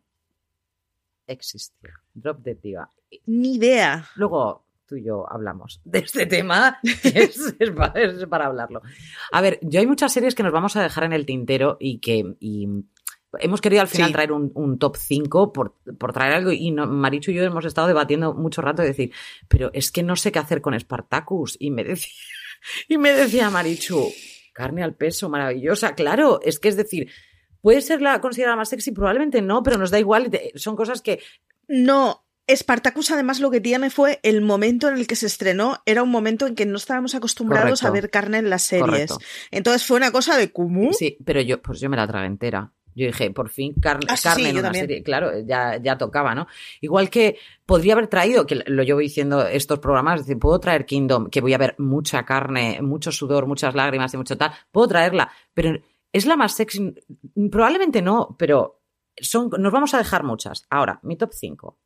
[1.29, 1.91] Existió.
[2.13, 2.91] Drop Dead Diva.
[3.27, 4.05] Ni idea.
[4.15, 8.81] Luego tú y yo hablamos de este tema, es, es para, es para hablarlo.
[9.31, 11.99] A ver, yo hay muchas series que nos vamos a dejar en el tintero y
[11.99, 12.67] que y
[13.37, 14.13] hemos querido al final Sí.
[14.13, 17.65] traer un, un top 5 por, por traer algo y no, Marichu y yo hemos
[17.65, 19.11] estado debatiendo mucho rato de decir,
[19.47, 22.11] pero es que no sé qué hacer con Spartacus y me decía,
[22.87, 24.11] y me decía Marichu,
[24.53, 27.11] carne al peso, maravillosa, claro, es que es decir,
[27.61, 31.19] puede ser la considerada más sexy, probablemente no, pero nos da igual, son cosas que
[31.67, 36.01] No, Spartacus además lo que tiene fue el momento en el que se estrenó, era
[36.01, 37.87] un momento en que no estábamos acostumbrados Correcto.
[37.87, 39.11] a ver carne en las series.
[39.11, 39.17] Correcto.
[39.51, 40.91] Entonces fue una cosa de ¿cómo?
[40.93, 42.71] Sí, pero yo, pues yo me la tragué entera.
[42.95, 44.83] Yo dije, por fin carne, Ah, sí, carne sí, en una también.
[44.83, 45.03] serie.
[45.03, 46.47] Claro, ya, ya tocaba, ¿no?
[46.81, 50.85] Igual que podría haber traído, que lo llevo diciendo estos programas, es decir, puedo traer
[50.85, 54.51] Kingdom, que voy a ver mucha carne, mucho sudor, muchas lágrimas y mucho tal.
[54.71, 55.77] Puedo traerla, pero
[56.13, 56.93] es la más sexy.
[57.51, 58.81] Probablemente no, pero
[59.17, 60.65] son, nos vamos a dejar muchas.
[60.69, 61.77] Ahora, mi top 5.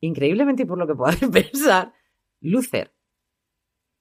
[0.00, 1.92] Increíblemente y por lo que podáis pensar,
[2.40, 2.94] Luther.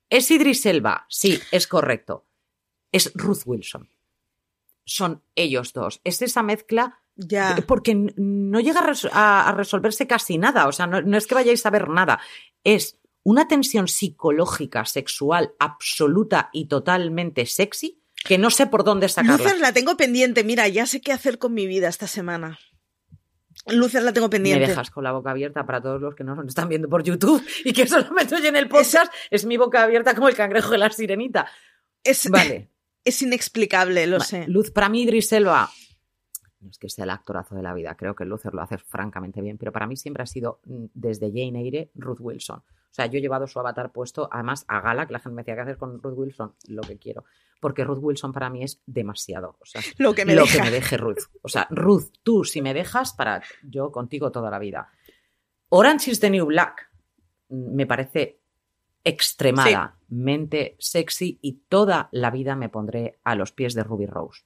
[0.10, 1.06] ¿Es Idris Elba?
[1.10, 2.26] Sí, es correcto.
[2.92, 3.90] Es Ruth Wilson.
[4.86, 6.02] Son ellos dos.
[6.04, 7.56] Es esa mezcla Ya.
[7.68, 10.68] porque no llega a, res- a- a resolverse casi nada.
[10.68, 12.20] O sea, no, no es que vayáis a ver nada.
[12.64, 19.38] Es una tensión psicológica, sexual, absoluta y totalmente sexy que no sé por dónde sacarla.
[19.38, 22.60] Luther la tengo pendiente, mira, ya sé qué hacer con mi vida esta semana.
[23.68, 24.68] Luther la tengo Me pendiente.
[24.68, 27.46] dejas con la boca abierta para todos los que no nos están viendo por YouTube
[27.64, 29.14] y que solamente oyen el podcast.
[29.30, 31.48] Es mi boca abierta como el cangrejo de la sirenita.
[32.04, 32.70] Es, Vale.
[33.06, 34.46] es inexplicable, lo sé.
[34.48, 35.70] Luz, para mí, Idris Elba,
[36.64, 39.42] no es que sea el actorazo de la vida, creo que Luther lo hace francamente
[39.42, 42.64] bien, pero para mí siempre ha sido, mm, desde Jane Eyre, Ruth Wilson.
[42.94, 45.42] O sea, yo he llevado su avatar puesto, además, a gala, que la gente me
[45.42, 46.54] decía, ¿qué hacer con Ruth Wilson?
[46.68, 47.26] Lo que quiero.
[47.60, 49.58] Porque Ruth Wilson para mí es demasiado.
[49.60, 50.58] O sea, Lo que me lo deja.
[50.58, 51.24] que me deje Ruth.
[51.42, 54.92] O sea, Ruth, tú si me dejas, para yo contigo toda la vida.
[55.70, 56.88] Orange is the New Black
[57.50, 58.42] mm, me parece
[59.04, 64.44] extremadamente sexy y toda la vida me pondré a los pies de Ruby Rose.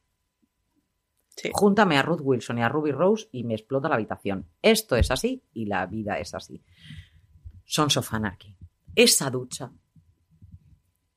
[1.35, 1.49] Sí.
[1.51, 4.45] Júntame a Ruth Wilson y a Ruby Rose y me explota la habitación.
[4.61, 6.63] Esto es así y la vida es así.
[7.67, 8.55] Sons of Anarchy.
[8.95, 9.71] Esa ducha.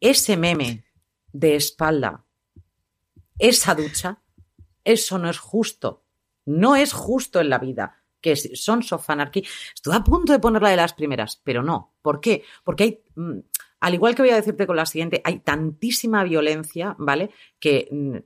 [0.00, 0.84] ese meme
[1.32, 2.24] de espalda,
[3.38, 4.22] esa ducha,
[4.84, 6.04] eso no es justo.
[6.46, 8.02] No es justo en la vida.
[8.20, 9.46] Que Sons of Anarchy.
[9.74, 11.94] Estuve a punto de ponerla de las primeras, pero no.
[12.02, 12.44] ¿Por qué?
[12.64, 13.02] Porque hay.
[13.14, 13.38] mm,
[13.80, 17.30] Al igual que voy a decirte con la siguiente, hay tantísima violencia, ¿vale?
[17.58, 18.16] Que, mm,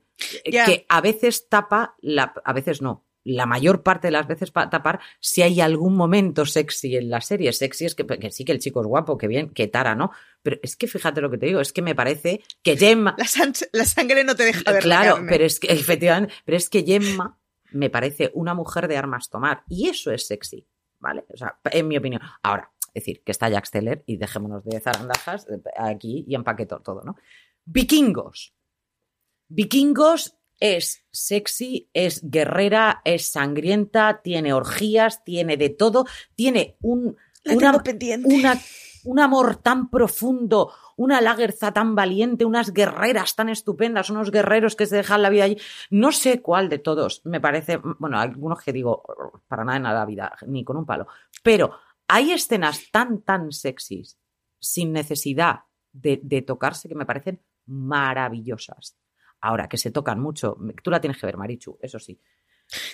[0.67, 3.05] que a veces tapa, la, a veces no.
[3.25, 7.21] La mayor parte de las veces para tapar si hay algún momento sexy en la
[7.23, 7.53] serie.
[7.53, 10.11] Sexy es que, que sí que el chico es guapo, que bien, que tara, ¿no?
[10.43, 13.15] Pero es que fíjate lo que te digo, es que me parece que Gemma.
[13.19, 16.57] La, san- la sangre no te deja ver la Claro, pero es que efectivamente, pero
[16.59, 17.39] es que Gemma
[17.73, 20.67] me parece una mujer de armas tomar y eso es sexy,
[21.01, 21.25] ¿vale?
[21.33, 22.21] O sea, en mi opinión.
[22.43, 26.81] Ahora, es decir, que está Jack Steller y dejémonos de zarandajas eh, aquí y empaquetó
[26.81, 27.17] todo, ¿no?
[27.65, 28.55] Vikingos.
[29.49, 37.17] Vikingos es sexy, es guerrera, es sangrienta, tiene orgías, tiene de todo, tiene un
[38.39, 38.59] una-
[39.05, 44.87] un amor tan profundo, una lagerza tan valiente, unas guerreras tan estupendas, unos guerreros que
[44.87, 45.59] se dejan la vida allí.
[45.91, 49.03] No sé cuál de todos, me parece, bueno, algunos que digo,
[49.47, 51.07] para nada en la vida, ni con un palo,
[51.43, 51.73] pero
[52.09, 54.19] hay escenas tan, tan sexys,
[54.59, 55.61] sin necesidad
[55.93, 58.97] de, de tocarse, que me parecen maravillosas.
[59.47, 62.19] Ahora, que se tocan mucho, tú la tienes que ver, Marichu, eso sí.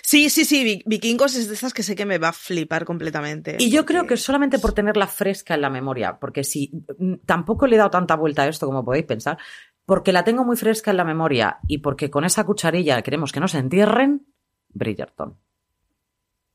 [0.03, 2.83] Sí, sí, sí, Vi- Vikingos es de esas que sé que me va a flipar
[2.83, 3.55] completamente.
[3.57, 7.13] Y yo porque- creo que solamente por tenerla fresca en la memoria, porque si mm,
[7.25, 9.37] tampoco le he dado tanta vuelta a esto como podéis pensar,
[9.85, 13.39] porque la tengo muy fresca en la memoria y porque con esa cucharilla queremos que
[13.39, 14.25] no se entierren,
[14.73, 15.37] Bridgerton.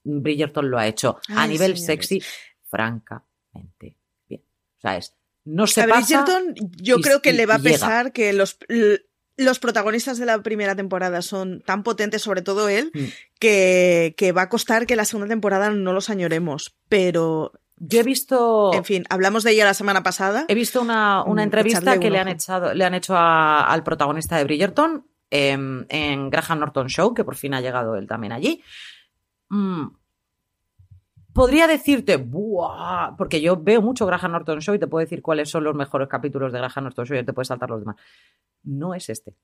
[0.05, 1.85] Bridgerton lo ha hecho a nivel señores.
[1.87, 2.23] sexy,
[2.69, 3.97] francamente
[4.29, 4.43] bien.
[4.77, 6.23] O sea, es, no se a pasa.
[6.23, 7.71] Bridgerton yo creo que le va a llega.
[7.73, 8.59] pesar que los,
[9.37, 13.05] los protagonistas de la primera temporada son tan potentes, sobre todo él, Mm.
[13.39, 16.75] que, que va a costar que la segunda temporada no los añoremos.
[16.89, 18.73] Pero, Yo he visto.
[18.73, 20.47] en fin, hablamos de ella la semana pasada.
[20.49, 23.61] He visto una, una Mm, entrevista que un le han, echado, le han hecho a-
[23.67, 28.07] al protagonista de Bridgerton em, en Graham Norton Show, que por fin ha llegado él
[28.07, 28.63] también allí.
[29.51, 29.87] Mm,
[31.37, 33.15] podría decirte, ¡buah!
[33.17, 36.09] Porque yo veo mucho Graham Norton Show y te puedo decir cuáles son los mejores
[36.09, 37.97] capítulos de Graham Norton Show y te puedes saltar los demás.
[38.65, 39.35] No es este.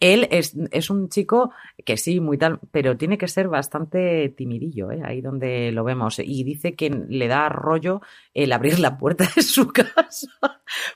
[0.00, 1.52] Él es, es un chico
[1.84, 5.00] que sí, muy tal, pero tiene que ser bastante timidillo, ¿eh?
[5.04, 6.18] ahí donde lo vemos.
[6.18, 8.00] Y dice que le da rollo
[8.34, 10.28] el abrir la puerta de su casa,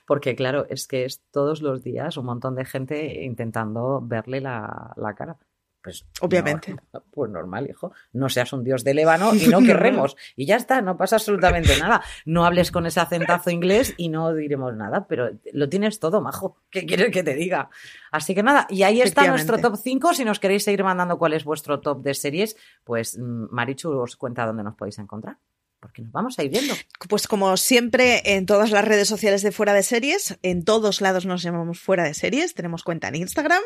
[0.06, 4.92] porque claro, es que es todos los días un montón de gente intentando verle la,
[4.96, 5.36] la cara.
[5.82, 6.76] Pues Obviamente.
[6.92, 7.92] no, pues normal, hijo.
[8.12, 10.16] No seas un dios del ébano y no querremos.
[10.36, 12.02] Y ya está, no pasa absolutamente nada.
[12.24, 16.56] No hables con ese acentazo inglés y no diremos nada, pero lo tienes todo, majo.
[16.70, 17.68] ¿Qué quieres que te diga?
[18.10, 20.14] Así que nada, y ahí está nuestro top 5.
[20.14, 24.16] Si nos queréis seguir mandando cuál es vuestro top de series, pues mm, Marichu os
[24.16, 25.38] cuenta dónde nos podéis encontrar.
[25.82, 26.74] Porque nos vamos a ir viendo.
[27.08, 31.26] Pues como siempre, en todas las redes sociales de Fuera de Series, en todos lados
[31.26, 33.60] nos llamamos Fuera de Series, tenemos cuenta en Instagram,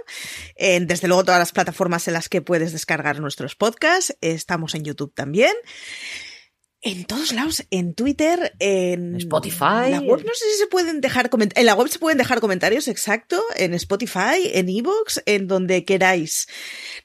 [0.55, 4.85] en, desde luego todas las plataformas en las que puedes descargar nuestros podcasts, estamos en
[4.85, 5.53] YouTube también.
[6.89, 9.91] En todos lados, en Twitter, en Spotify.
[9.91, 12.39] La web no sé si se pueden dejar coment- en la web se pueden dejar
[12.41, 16.47] comentarios, exacto, en Spotify, en Evox, en donde queráis.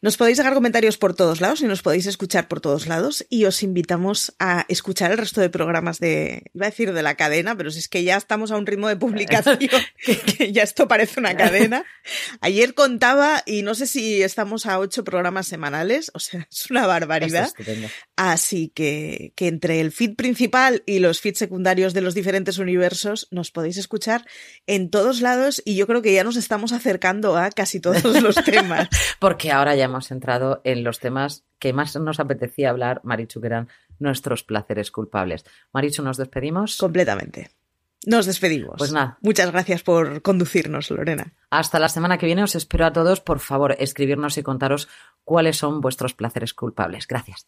[0.01, 3.45] Nos podéis dejar comentarios por todos lados y nos podéis escuchar por todos lados y
[3.45, 7.57] os invitamos a escuchar el resto de programas de, iba a decir de la cadena,
[7.57, 9.57] pero si es que ya estamos a un ritmo de publicación
[10.05, 11.83] que, que ya esto parece una cadena.
[12.39, 16.85] Ayer contaba y no sé si estamos a ocho programas semanales, o sea, es una
[16.85, 17.51] barbaridad.
[18.15, 23.27] Así que, que entre el feed principal y los feeds secundarios de los diferentes universos
[23.31, 24.25] nos podéis escuchar
[24.67, 28.35] en todos lados y yo creo que ya nos estamos acercando a casi todos los
[28.45, 28.89] temas.
[29.19, 33.47] Porque ahora ya hemos entrado en los temas que más nos apetecía hablar, Marichu, que
[33.47, 33.69] eran
[33.99, 35.45] nuestros placeres culpables.
[35.71, 36.77] Marichu, nos despedimos.
[36.77, 37.51] Completamente.
[38.05, 38.75] Nos despedimos.
[38.77, 39.17] Pues nada.
[39.21, 41.33] Muchas gracias por conducirnos, Lorena.
[41.51, 43.21] Hasta la semana que viene os espero a todos.
[43.21, 44.87] Por favor, escribirnos y contaros
[45.23, 47.07] cuáles son vuestros placeres culpables.
[47.07, 47.47] Gracias.